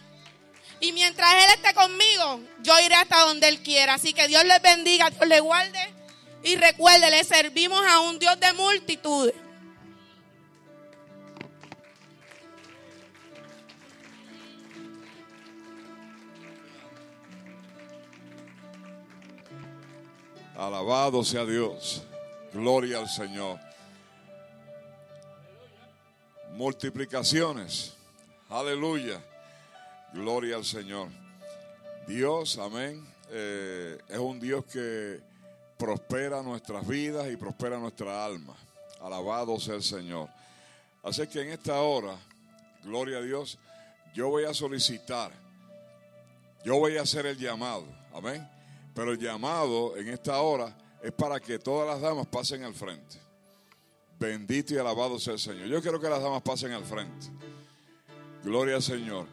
Y 0.80 0.92
mientras 0.92 1.32
Él 1.32 1.50
esté 1.56 1.72
conmigo, 1.72 2.40
yo 2.60 2.78
iré 2.80 2.96
hasta 2.96 3.20
donde 3.20 3.48
Él 3.48 3.62
quiera. 3.62 3.94
Así 3.94 4.12
que 4.12 4.28
Dios 4.28 4.44
les 4.44 4.60
bendiga, 4.60 5.08
Dios 5.08 5.26
les 5.26 5.40
guarde. 5.40 5.94
Y 6.44 6.56
recuerde, 6.56 7.10
le 7.10 7.24
servimos 7.24 7.82
a 7.86 8.00
un 8.00 8.18
Dios 8.18 8.38
de 8.38 8.52
multitudes. 8.52 9.34
Alabado 20.62 21.24
sea 21.24 21.44
Dios. 21.44 22.04
Gloria 22.52 23.00
al 23.00 23.08
Señor. 23.08 23.58
Multiplicaciones. 26.52 27.94
Aleluya. 28.48 29.20
Gloria 30.12 30.54
al 30.54 30.64
Señor. 30.64 31.08
Dios, 32.06 32.58
amén. 32.58 33.04
Eh, 33.30 33.98
es 34.08 34.18
un 34.18 34.38
Dios 34.38 34.64
que 34.66 35.20
prospera 35.76 36.42
nuestras 36.42 36.86
vidas 36.86 37.28
y 37.28 37.36
prospera 37.36 37.80
nuestra 37.80 38.24
alma. 38.24 38.54
Alabado 39.00 39.58
sea 39.58 39.74
el 39.74 39.82
Señor. 39.82 40.28
Así 41.02 41.26
que 41.26 41.40
en 41.40 41.48
esta 41.48 41.80
hora, 41.80 42.14
gloria 42.84 43.18
a 43.18 43.22
Dios, 43.22 43.58
yo 44.14 44.28
voy 44.28 44.44
a 44.44 44.54
solicitar, 44.54 45.32
yo 46.64 46.76
voy 46.78 46.98
a 46.98 47.02
hacer 47.02 47.26
el 47.26 47.36
llamado, 47.36 47.84
amén. 48.14 48.48
Pero 48.94 49.12
el 49.12 49.18
llamado 49.18 49.96
en 49.96 50.08
esta 50.08 50.40
hora 50.40 50.76
es 51.02 51.12
para 51.12 51.40
que 51.40 51.58
todas 51.58 51.88
las 51.88 52.00
damas 52.00 52.26
pasen 52.26 52.64
al 52.64 52.74
frente. 52.74 53.18
Bendito 54.18 54.74
y 54.74 54.78
alabado 54.78 55.18
sea 55.18 55.32
el 55.32 55.38
Señor. 55.38 55.66
Yo 55.66 55.82
quiero 55.82 56.00
que 56.00 56.08
las 56.08 56.22
damas 56.22 56.42
pasen 56.42 56.72
al 56.72 56.84
frente. 56.84 57.26
Gloria 58.44 58.76
al 58.76 58.82
Señor. 58.82 59.26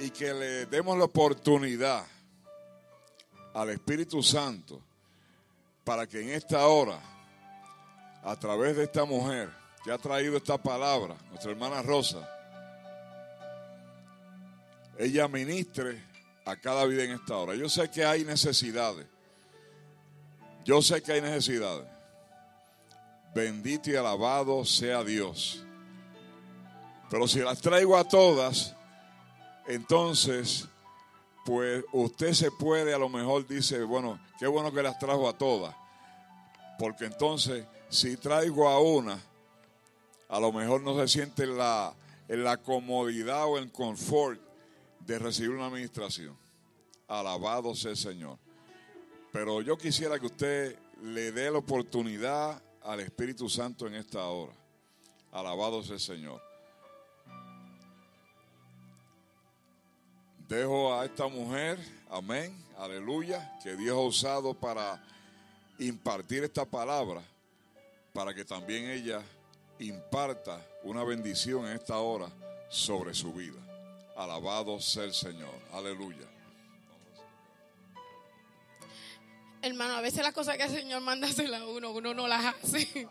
y 0.00 0.10
que 0.10 0.32
le 0.32 0.66
demos 0.66 0.96
la 0.96 1.04
oportunidad 1.04 2.04
al 3.54 3.70
Espíritu 3.70 4.22
Santo 4.22 4.80
para 5.84 6.06
que 6.06 6.20
en 6.20 6.30
esta 6.30 6.66
hora, 6.66 7.00
a 8.22 8.36
través 8.36 8.76
de 8.76 8.84
esta 8.84 9.04
mujer 9.04 9.50
que 9.84 9.90
ha 9.90 9.98
traído 9.98 10.36
esta 10.36 10.58
palabra, 10.58 11.16
nuestra 11.30 11.50
hermana 11.50 11.82
Rosa, 11.82 12.28
ella 14.98 15.26
ministre 15.28 16.04
a 16.48 16.56
cada 16.56 16.86
vida 16.86 17.04
en 17.04 17.10
esta 17.10 17.36
hora. 17.36 17.54
Yo 17.54 17.68
sé 17.68 17.90
que 17.90 18.04
hay 18.04 18.24
necesidades. 18.24 19.06
Yo 20.64 20.80
sé 20.80 21.02
que 21.02 21.12
hay 21.12 21.20
necesidades. 21.20 21.86
Bendito 23.34 23.90
y 23.90 23.96
alabado 23.96 24.64
sea 24.64 25.04
Dios. 25.04 25.62
Pero 27.10 27.28
si 27.28 27.40
las 27.40 27.60
traigo 27.60 27.98
a 27.98 28.04
todas, 28.04 28.74
entonces, 29.66 30.66
pues 31.44 31.84
usted 31.92 32.32
se 32.32 32.50
puede, 32.50 32.94
a 32.94 32.98
lo 32.98 33.10
mejor 33.10 33.46
dice, 33.46 33.82
bueno, 33.82 34.18
qué 34.38 34.46
bueno 34.46 34.72
que 34.72 34.82
las 34.82 34.98
trajo 34.98 35.28
a 35.28 35.36
todas. 35.36 35.74
Porque 36.78 37.04
entonces, 37.04 37.66
si 37.90 38.16
traigo 38.16 38.70
a 38.70 38.80
una, 38.80 39.20
a 40.30 40.40
lo 40.40 40.50
mejor 40.50 40.80
no 40.80 40.98
se 40.98 41.08
siente 41.08 41.44
en 41.44 41.58
la, 41.58 41.92
en 42.26 42.42
la 42.42 42.56
comodidad 42.56 43.44
o 43.44 43.58
el 43.58 43.70
confort 43.70 44.47
de 45.08 45.18
recibir 45.18 45.50
una 45.50 45.66
administración. 45.66 46.36
Alabado 47.08 47.74
sea 47.74 47.92
el 47.92 47.96
Señor. 47.96 48.38
Pero 49.32 49.62
yo 49.62 49.78
quisiera 49.78 50.18
que 50.18 50.26
usted 50.26 50.78
le 51.02 51.32
dé 51.32 51.50
la 51.50 51.58
oportunidad 51.58 52.62
al 52.82 53.00
Espíritu 53.00 53.48
Santo 53.48 53.86
en 53.86 53.94
esta 53.94 54.26
hora. 54.26 54.52
Alabado 55.32 55.82
sea 55.82 55.94
el 55.94 56.00
Señor. 56.00 56.42
Dejo 60.46 60.94
a 60.94 61.06
esta 61.06 61.26
mujer, 61.26 61.78
amén, 62.10 62.54
aleluya, 62.76 63.58
que 63.62 63.76
Dios 63.76 63.96
ha 63.96 64.00
usado 64.00 64.52
para 64.52 65.02
impartir 65.78 66.44
esta 66.44 66.66
palabra, 66.66 67.22
para 68.12 68.34
que 68.34 68.44
también 68.44 68.90
ella 68.90 69.22
imparta 69.78 70.62
una 70.82 71.02
bendición 71.02 71.66
en 71.66 71.72
esta 71.72 71.98
hora 71.98 72.30
sobre 72.68 73.14
su 73.14 73.32
vida. 73.32 73.67
Alabado 74.18 74.80
sea 74.80 75.04
el 75.04 75.14
Señor, 75.14 75.54
aleluya. 75.72 76.26
Hermano, 79.62 79.94
a 79.94 80.00
veces 80.00 80.24
las 80.24 80.32
cosas 80.32 80.56
que 80.56 80.64
el 80.64 80.70
Señor 80.70 81.00
manda 81.02 81.28
a 81.28 81.66
uno, 81.68 81.92
uno 81.92 82.14
no 82.14 82.26
las 82.26 82.46
hace. 82.46 83.08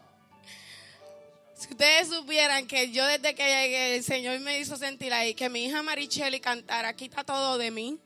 Si 1.56 1.72
ustedes 1.72 2.10
supieran 2.10 2.68
que 2.68 2.92
yo 2.92 3.06
desde 3.06 3.34
que 3.34 3.46
llegué, 3.46 3.96
el 3.96 4.04
Señor 4.04 4.38
me 4.42 4.60
hizo 4.60 4.76
sentir 4.76 5.14
ahí 5.14 5.34
que 5.34 5.48
mi 5.48 5.64
hija 5.64 5.82
Maricheli 5.82 6.42
cantara, 6.42 6.94
quita 6.94 7.24
todo 7.24 7.58
de 7.58 7.72
mí, 7.72 7.98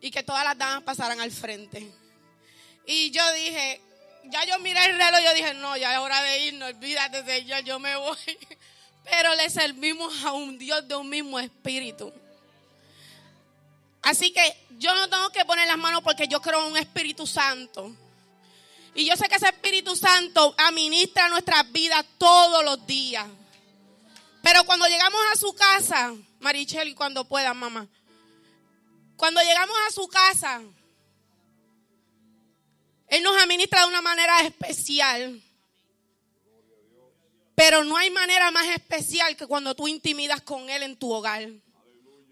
y 0.00 0.10
que 0.10 0.24
todas 0.24 0.42
las 0.42 0.58
damas 0.58 0.82
pasaran 0.82 1.20
al 1.20 1.30
frente. 1.30 1.92
Y 2.86 3.12
yo 3.12 3.22
dije, 3.34 3.80
ya 4.24 4.44
yo 4.46 4.58
miré 4.58 4.84
el 4.84 4.98
reloj, 4.98 5.20
yo 5.24 5.34
dije, 5.34 5.54
no, 5.54 5.76
ya 5.76 5.92
es 5.92 5.98
hora 6.00 6.20
de 6.22 6.46
irnos, 6.46 6.70
olvídate, 6.70 7.24
Señor, 7.24 7.62
yo 7.62 7.78
me 7.78 7.94
voy. 7.94 8.18
Pero 9.04 9.34
le 9.34 9.50
servimos 9.50 10.24
a 10.24 10.32
un 10.32 10.58
Dios 10.58 10.86
de 10.88 10.96
un 10.96 11.08
mismo 11.08 11.38
espíritu. 11.38 12.12
Así 14.02 14.32
que 14.32 14.66
yo 14.78 14.94
no 14.94 15.08
tengo 15.08 15.30
que 15.30 15.44
poner 15.44 15.66
las 15.66 15.78
manos 15.78 16.02
porque 16.02 16.28
yo 16.28 16.40
creo 16.40 16.64
en 16.66 16.72
un 16.72 16.76
Espíritu 16.76 17.26
Santo. 17.26 17.94
Y 18.94 19.06
yo 19.06 19.16
sé 19.16 19.28
que 19.28 19.36
ese 19.36 19.48
Espíritu 19.48 19.96
Santo 19.96 20.54
administra 20.58 21.28
nuestras 21.28 21.70
vidas 21.72 22.04
todos 22.18 22.64
los 22.64 22.86
días. 22.86 23.26
Pero 24.42 24.64
cuando 24.64 24.86
llegamos 24.86 25.20
a 25.32 25.38
su 25.38 25.54
casa, 25.54 26.12
Marichel, 26.40 26.94
cuando 26.94 27.24
puedan, 27.24 27.56
mamá. 27.56 27.88
Cuando 29.16 29.40
llegamos 29.40 29.76
a 29.88 29.90
su 29.90 30.06
casa, 30.06 30.60
Él 33.08 33.22
nos 33.22 33.42
administra 33.42 33.80
de 33.80 33.86
una 33.86 34.02
manera 34.02 34.40
especial. 34.42 35.42
Pero 37.54 37.84
no 37.84 37.96
hay 37.96 38.10
manera 38.10 38.50
más 38.50 38.66
especial 38.66 39.36
que 39.36 39.46
cuando 39.46 39.74
tú 39.74 39.86
intimidas 39.86 40.40
con 40.42 40.68
Él 40.68 40.82
en 40.82 40.96
tu 40.96 41.12
hogar. 41.12 41.48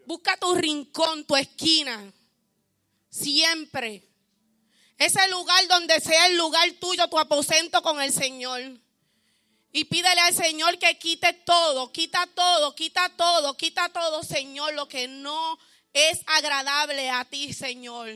Busca 0.06 0.36
tu 0.36 0.54
rincón, 0.54 1.24
tu 1.24 1.36
esquina. 1.36 2.12
Siempre. 3.08 4.02
Ese 4.98 5.28
lugar 5.28 5.66
donde 5.68 6.00
sea 6.00 6.26
el 6.26 6.36
lugar 6.36 6.68
tuyo, 6.80 7.08
tu 7.08 7.18
aposento 7.18 7.82
con 7.82 8.00
el 8.00 8.12
Señor. 8.12 8.60
Y 9.72 9.84
pídele 9.84 10.20
al 10.20 10.34
Señor 10.34 10.78
que 10.78 10.98
quite 10.98 11.32
todo, 11.32 11.90
quita 11.92 12.26
todo, 12.34 12.74
quita 12.74 13.08
todo, 13.16 13.56
quita 13.56 13.88
todo, 13.88 14.22
Señor, 14.22 14.74
lo 14.74 14.86
que 14.86 15.08
no 15.08 15.58
es 15.94 16.20
agradable 16.26 17.08
a 17.10 17.24
ti, 17.24 17.52
Señor. 17.54 18.10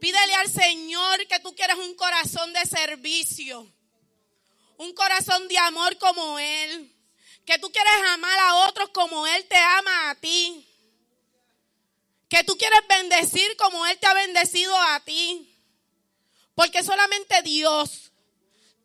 Pídele 0.00 0.34
al 0.36 0.48
Señor 0.48 1.26
que 1.26 1.40
tú 1.40 1.54
quieres 1.56 1.76
un 1.76 1.94
corazón 1.96 2.52
de 2.52 2.64
servicio, 2.66 3.68
un 4.78 4.92
corazón 4.94 5.46
de 5.48 5.58
amor 5.58 5.98
como 5.98 6.38
Él, 6.38 6.94
que 7.44 7.58
tú 7.58 7.70
quieres 7.70 7.92
amar 8.10 8.38
a 8.38 8.54
otros 8.68 8.88
como 8.90 9.26
Él 9.26 9.44
te 9.48 9.56
ama 9.56 10.10
a 10.10 10.14
ti, 10.14 10.66
que 12.28 12.44
tú 12.44 12.56
quieres 12.56 12.80
bendecir 12.88 13.56
como 13.56 13.84
Él 13.86 13.98
te 13.98 14.06
ha 14.06 14.14
bendecido 14.14 14.76
a 14.76 15.00
ti, 15.00 15.54
porque 16.54 16.82
solamente 16.82 17.42
Dios, 17.42 18.12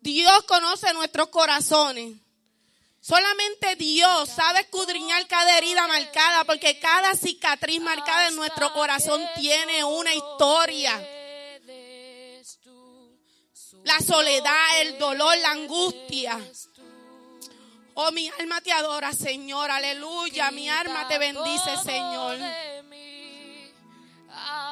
Dios 0.00 0.44
conoce 0.44 0.92
nuestros 0.94 1.28
corazones. 1.28 2.16
Solamente 3.00 3.76
Dios 3.76 4.30
sabe 4.30 4.60
escudriñar 4.60 5.26
cada 5.28 5.58
herida 5.58 5.86
marcada, 5.86 6.44
porque 6.44 6.78
cada 6.78 7.14
cicatriz 7.14 7.80
marcada 7.82 8.28
en 8.28 8.36
nuestro 8.36 8.72
corazón 8.72 9.22
tiene 9.36 9.84
una 9.84 10.14
historia. 10.14 11.06
La 13.84 14.00
soledad, 14.00 14.80
el 14.80 14.98
dolor, 14.98 15.36
la 15.38 15.50
angustia. 15.50 16.40
Oh, 17.94 18.10
mi 18.10 18.28
alma 18.40 18.60
te 18.60 18.72
adora, 18.72 19.12
Señor. 19.12 19.70
Aleluya. 19.70 20.50
Mi 20.50 20.68
alma 20.68 21.06
te 21.06 21.18
bendice, 21.18 21.76
Señor. 21.84 22.38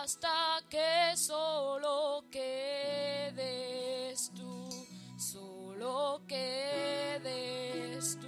Hasta 0.02 0.60
que 0.68 1.16
solo 1.16 2.24
quedes 2.30 4.30
tú, 4.34 4.68
solo 5.16 6.20
quedes 6.26 8.18
tú. 8.18 8.26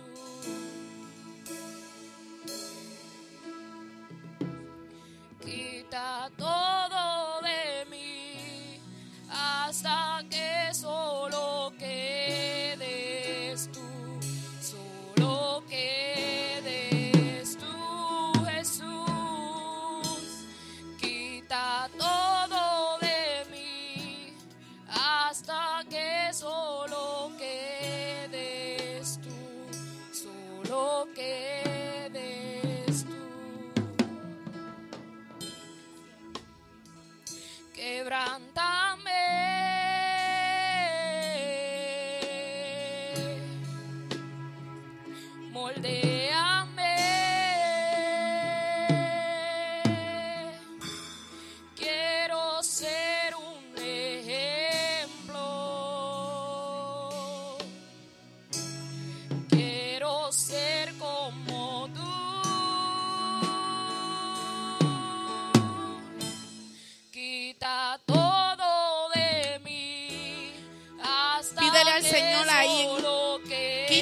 Quita 5.44 6.30
todo 6.38 7.40
de 7.42 7.84
mí 7.90 8.80
hasta 9.28 10.03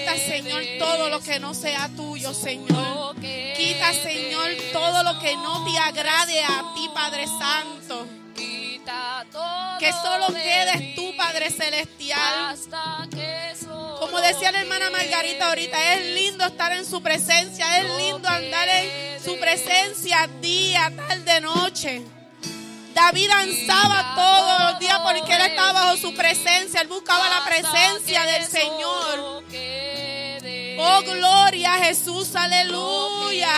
Quita, 0.02 0.16
Señor, 0.16 0.64
todo 0.80 1.08
lo 1.10 1.20
que 1.20 1.38
no 1.38 1.54
sea 1.54 1.88
tuyo, 1.94 2.34
Señor. 2.34 3.14
Quita, 3.20 3.92
Señor, 3.92 4.50
todo 4.72 5.04
lo 5.04 5.20
que 5.20 5.36
no 5.36 5.64
te 5.64 5.78
agrade 5.78 6.42
a 6.42 6.72
ti, 6.74 6.90
Padre 6.92 7.24
Santo. 7.28 8.08
Que 9.78 9.92
solo 9.92 10.26
de 10.30 10.42
quedes 10.42 10.94
tú, 10.96 11.16
Padre 11.16 11.50
Celestial. 11.50 12.56
Como 14.00 14.20
decía 14.20 14.50
la 14.50 14.62
hermana 14.62 14.90
Margarita 14.90 15.50
ahorita, 15.50 15.94
es 15.94 16.14
lindo 16.16 16.46
estar 16.46 16.72
en 16.72 16.84
su 16.84 17.00
presencia, 17.00 17.78
es 17.78 17.84
lindo 17.96 18.28
andar 18.28 18.68
en 18.68 19.22
su 19.22 19.38
presencia 19.38 20.28
día, 20.40 20.90
tarde, 20.96 21.40
noche. 21.40 22.02
David 22.92 23.28
danzaba 23.28 24.14
todos 24.16 24.70
los 24.72 24.80
días 24.80 24.98
porque 24.98 25.34
él 25.34 25.42
estaba 25.42 25.72
bajo 25.72 25.96
su 25.96 26.12
presencia, 26.14 26.80
él 26.80 26.88
buscaba 26.88 27.28
la 27.28 27.44
presencia 27.44 28.26
del 28.26 28.44
Señor. 28.44 29.11
Oh, 30.84 31.02
gloria 31.04 31.74
a 31.74 31.78
Jesús, 31.84 32.34
aleluya. 32.34 33.48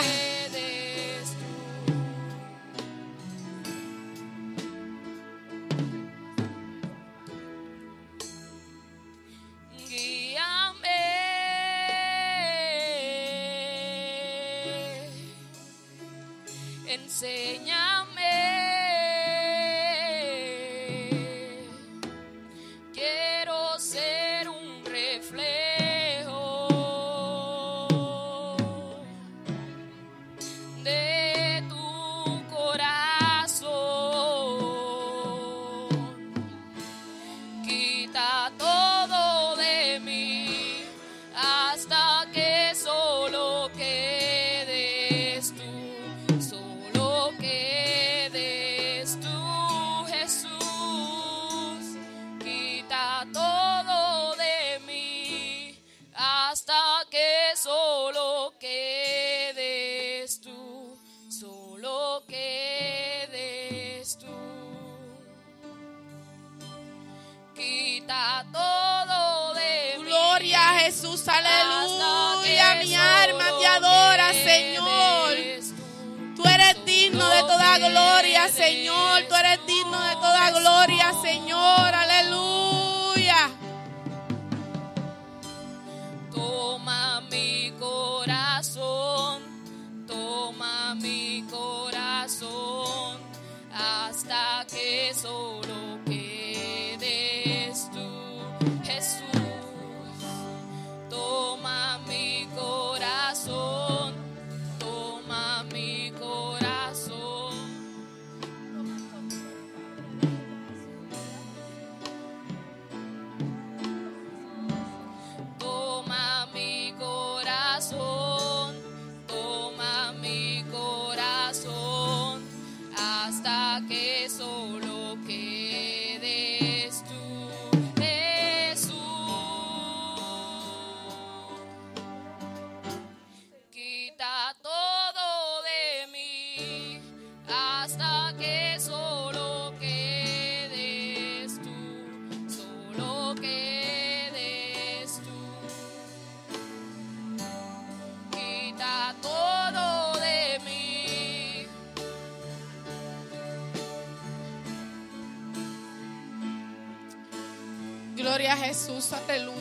Jesús, 158.94 159.12
aleluya. 159.12 159.58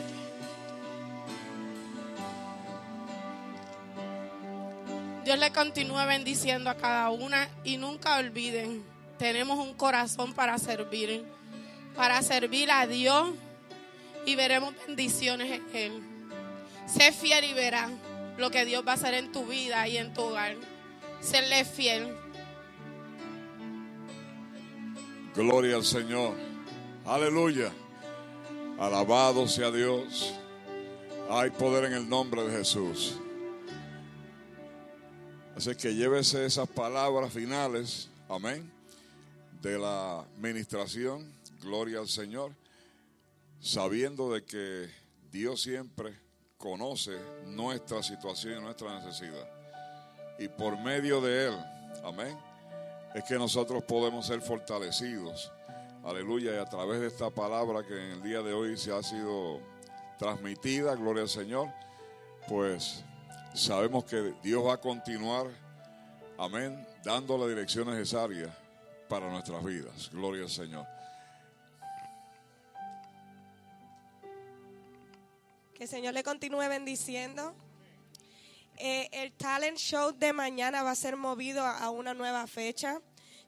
Dios 5.24 5.38
le 5.38 5.50
continúe 5.52 6.06
bendiciendo 6.06 6.70
a 6.70 6.76
cada 6.76 7.10
una 7.10 7.48
y 7.64 7.78
nunca 7.78 8.18
olviden, 8.18 8.84
tenemos 9.18 9.58
un 9.58 9.74
corazón 9.74 10.34
para 10.34 10.58
servir, 10.58 11.24
para 11.96 12.20
servir 12.22 12.70
a 12.70 12.86
Dios 12.86 13.30
y 14.26 14.34
veremos 14.36 14.74
bendiciones 14.86 15.50
en 15.50 15.76
Él. 15.76 16.02
Sé 16.86 17.12
fiel 17.12 17.44
y 17.44 17.54
verás 17.54 17.90
lo 18.36 18.50
que 18.50 18.64
Dios 18.64 18.84
va 18.86 18.92
a 18.92 18.94
hacer 18.96 19.14
en 19.14 19.32
tu 19.32 19.46
vida 19.46 19.88
y 19.88 19.96
en 19.96 20.12
tu 20.12 20.22
hogar. 20.22 20.56
Serle 21.20 21.64
fiel. 21.64 22.14
Gloria 25.34 25.76
al 25.76 25.84
Señor. 25.84 26.34
Aleluya. 27.06 27.72
Alabado 28.78 29.46
sea 29.46 29.70
Dios. 29.70 30.34
Hay 31.30 31.50
poder 31.50 31.84
en 31.84 31.92
el 31.94 32.08
nombre 32.08 32.42
de 32.42 32.50
Jesús. 32.58 33.14
Así 35.56 35.74
que 35.76 35.94
llévese 35.94 36.44
esas 36.44 36.68
palabras 36.68 37.32
finales, 37.32 38.08
amén, 38.28 38.68
de 39.62 39.78
la 39.78 40.24
ministración, 40.38 41.32
gloria 41.62 42.00
al 42.00 42.08
Señor, 42.08 42.52
sabiendo 43.60 44.32
de 44.32 44.44
que 44.44 44.90
Dios 45.30 45.62
siempre 45.62 46.18
conoce 46.58 47.12
nuestra 47.46 48.02
situación 48.02 48.58
y 48.58 48.62
nuestra 48.62 48.98
necesidad. 48.98 49.48
Y 50.40 50.48
por 50.48 50.76
medio 50.80 51.20
de 51.20 51.46
Él, 51.46 51.54
amén, 52.02 52.36
es 53.14 53.22
que 53.22 53.36
nosotros 53.36 53.84
podemos 53.84 54.26
ser 54.26 54.40
fortalecidos. 54.40 55.52
Aleluya. 56.04 56.54
Y 56.54 56.58
a 56.58 56.66
través 56.66 57.00
de 57.00 57.06
esta 57.06 57.30
palabra 57.30 57.82
que 57.82 57.94
en 57.94 58.10
el 58.12 58.22
día 58.22 58.42
de 58.42 58.52
hoy 58.52 58.76
se 58.76 58.92
ha 58.92 59.02
sido 59.02 59.60
transmitida, 60.18 60.94
gloria 60.94 61.22
al 61.22 61.28
Señor, 61.30 61.72
pues 62.46 63.02
sabemos 63.54 64.04
que 64.04 64.34
Dios 64.42 64.64
va 64.64 64.74
a 64.74 64.80
continuar, 64.80 65.46
amén, 66.36 66.86
dando 67.02 67.38
la 67.38 67.46
dirección 67.46 67.88
necesaria 67.88 68.54
para 69.08 69.30
nuestras 69.30 69.64
vidas. 69.64 70.10
Gloria 70.12 70.42
al 70.42 70.50
Señor. 70.50 70.86
Que 75.74 75.84
el 75.84 75.88
Señor 75.88 76.12
le 76.12 76.22
continúe 76.22 76.68
bendiciendo. 76.68 77.54
Eh, 78.76 79.08
el 79.12 79.32
talent 79.32 79.78
show 79.78 80.12
de 80.12 80.32
mañana 80.32 80.82
va 80.82 80.90
a 80.90 80.96
ser 80.96 81.16
movido 81.16 81.62
a, 81.64 81.78
a 81.78 81.90
una 81.90 82.12
nueva 82.12 82.46
fecha, 82.46 83.00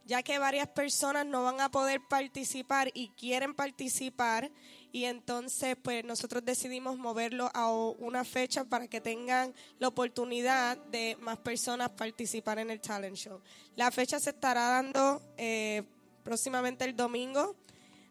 ya 0.07 0.23
que 0.23 0.39
varias 0.39 0.69
personas 0.69 1.27
no 1.27 1.43
van 1.43 1.61
a 1.61 1.71
poder 1.71 2.01
participar 2.09 2.91
y 2.95 3.09
quieren 3.09 3.55
participar. 3.55 4.51
Y 4.93 5.05
entonces, 5.05 5.77
pues 5.83 6.05
nosotros 6.05 6.45
decidimos 6.45 6.97
moverlo 6.97 7.51
a 7.53 7.71
una 7.71 8.25
fecha 8.25 8.65
para 8.65 8.87
que 8.87 9.01
tengan 9.01 9.53
la 9.79 9.89
oportunidad 9.89 10.79
de 10.79 11.17
más 11.21 11.39
personas 11.39 11.91
participar 11.91 12.61
en 12.61 12.71
el 12.71 12.81
talent 12.81 13.17
show. 13.17 13.41
La 13.75 13.91
fecha 13.91 14.21
se 14.21 14.31
estará 14.31 14.69
dando 14.69 15.21
eh, 15.37 15.83
próximamente 16.23 16.85
el 16.85 16.97
domingo. 16.97 17.57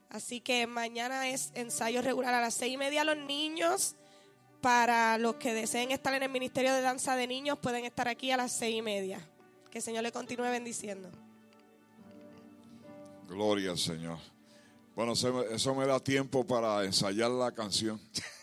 Así 0.10 0.42
que 0.42 0.68
mañana 0.68 1.30
es 1.30 1.52
ensayo 1.56 2.02
regular 2.02 2.34
a 2.34 2.42
las 2.42 2.54
seis 2.54 2.74
y 2.74 2.78
media. 2.78 3.04
Los 3.04 3.18
niños, 3.18 3.96
para 4.62 5.18
los 5.18 5.36
que 5.36 5.54
deseen 5.54 5.92
estar 5.92 6.14
en 6.14 6.24
el 6.24 6.30
Ministerio 6.30 6.74
de 6.74 6.82
Danza 6.82 7.16
de 7.16 7.26
Niños, 7.26 7.58
pueden 7.58 7.86
estar 7.86 8.08
aquí 8.08 8.32
a 8.32 8.38
las 8.38 8.52
seis 8.52 8.76
y 8.76 8.82
media. 8.82 9.20
Que 9.72 9.80
el 9.80 9.84
Señor 9.84 10.04
le 10.04 10.12
continúe 10.12 10.44
bendiciendo. 10.44 11.25
Gloria 13.28 13.72
al 13.72 13.78
Señor. 13.78 14.18
Bueno, 14.96 15.14
eso 15.14 15.76
me- 15.76 15.86
da 15.86 16.00
tiempo 16.00 16.46
para 16.46 16.84
ensayar 16.86 17.32
la 17.32 17.52
canción. 17.52 18.00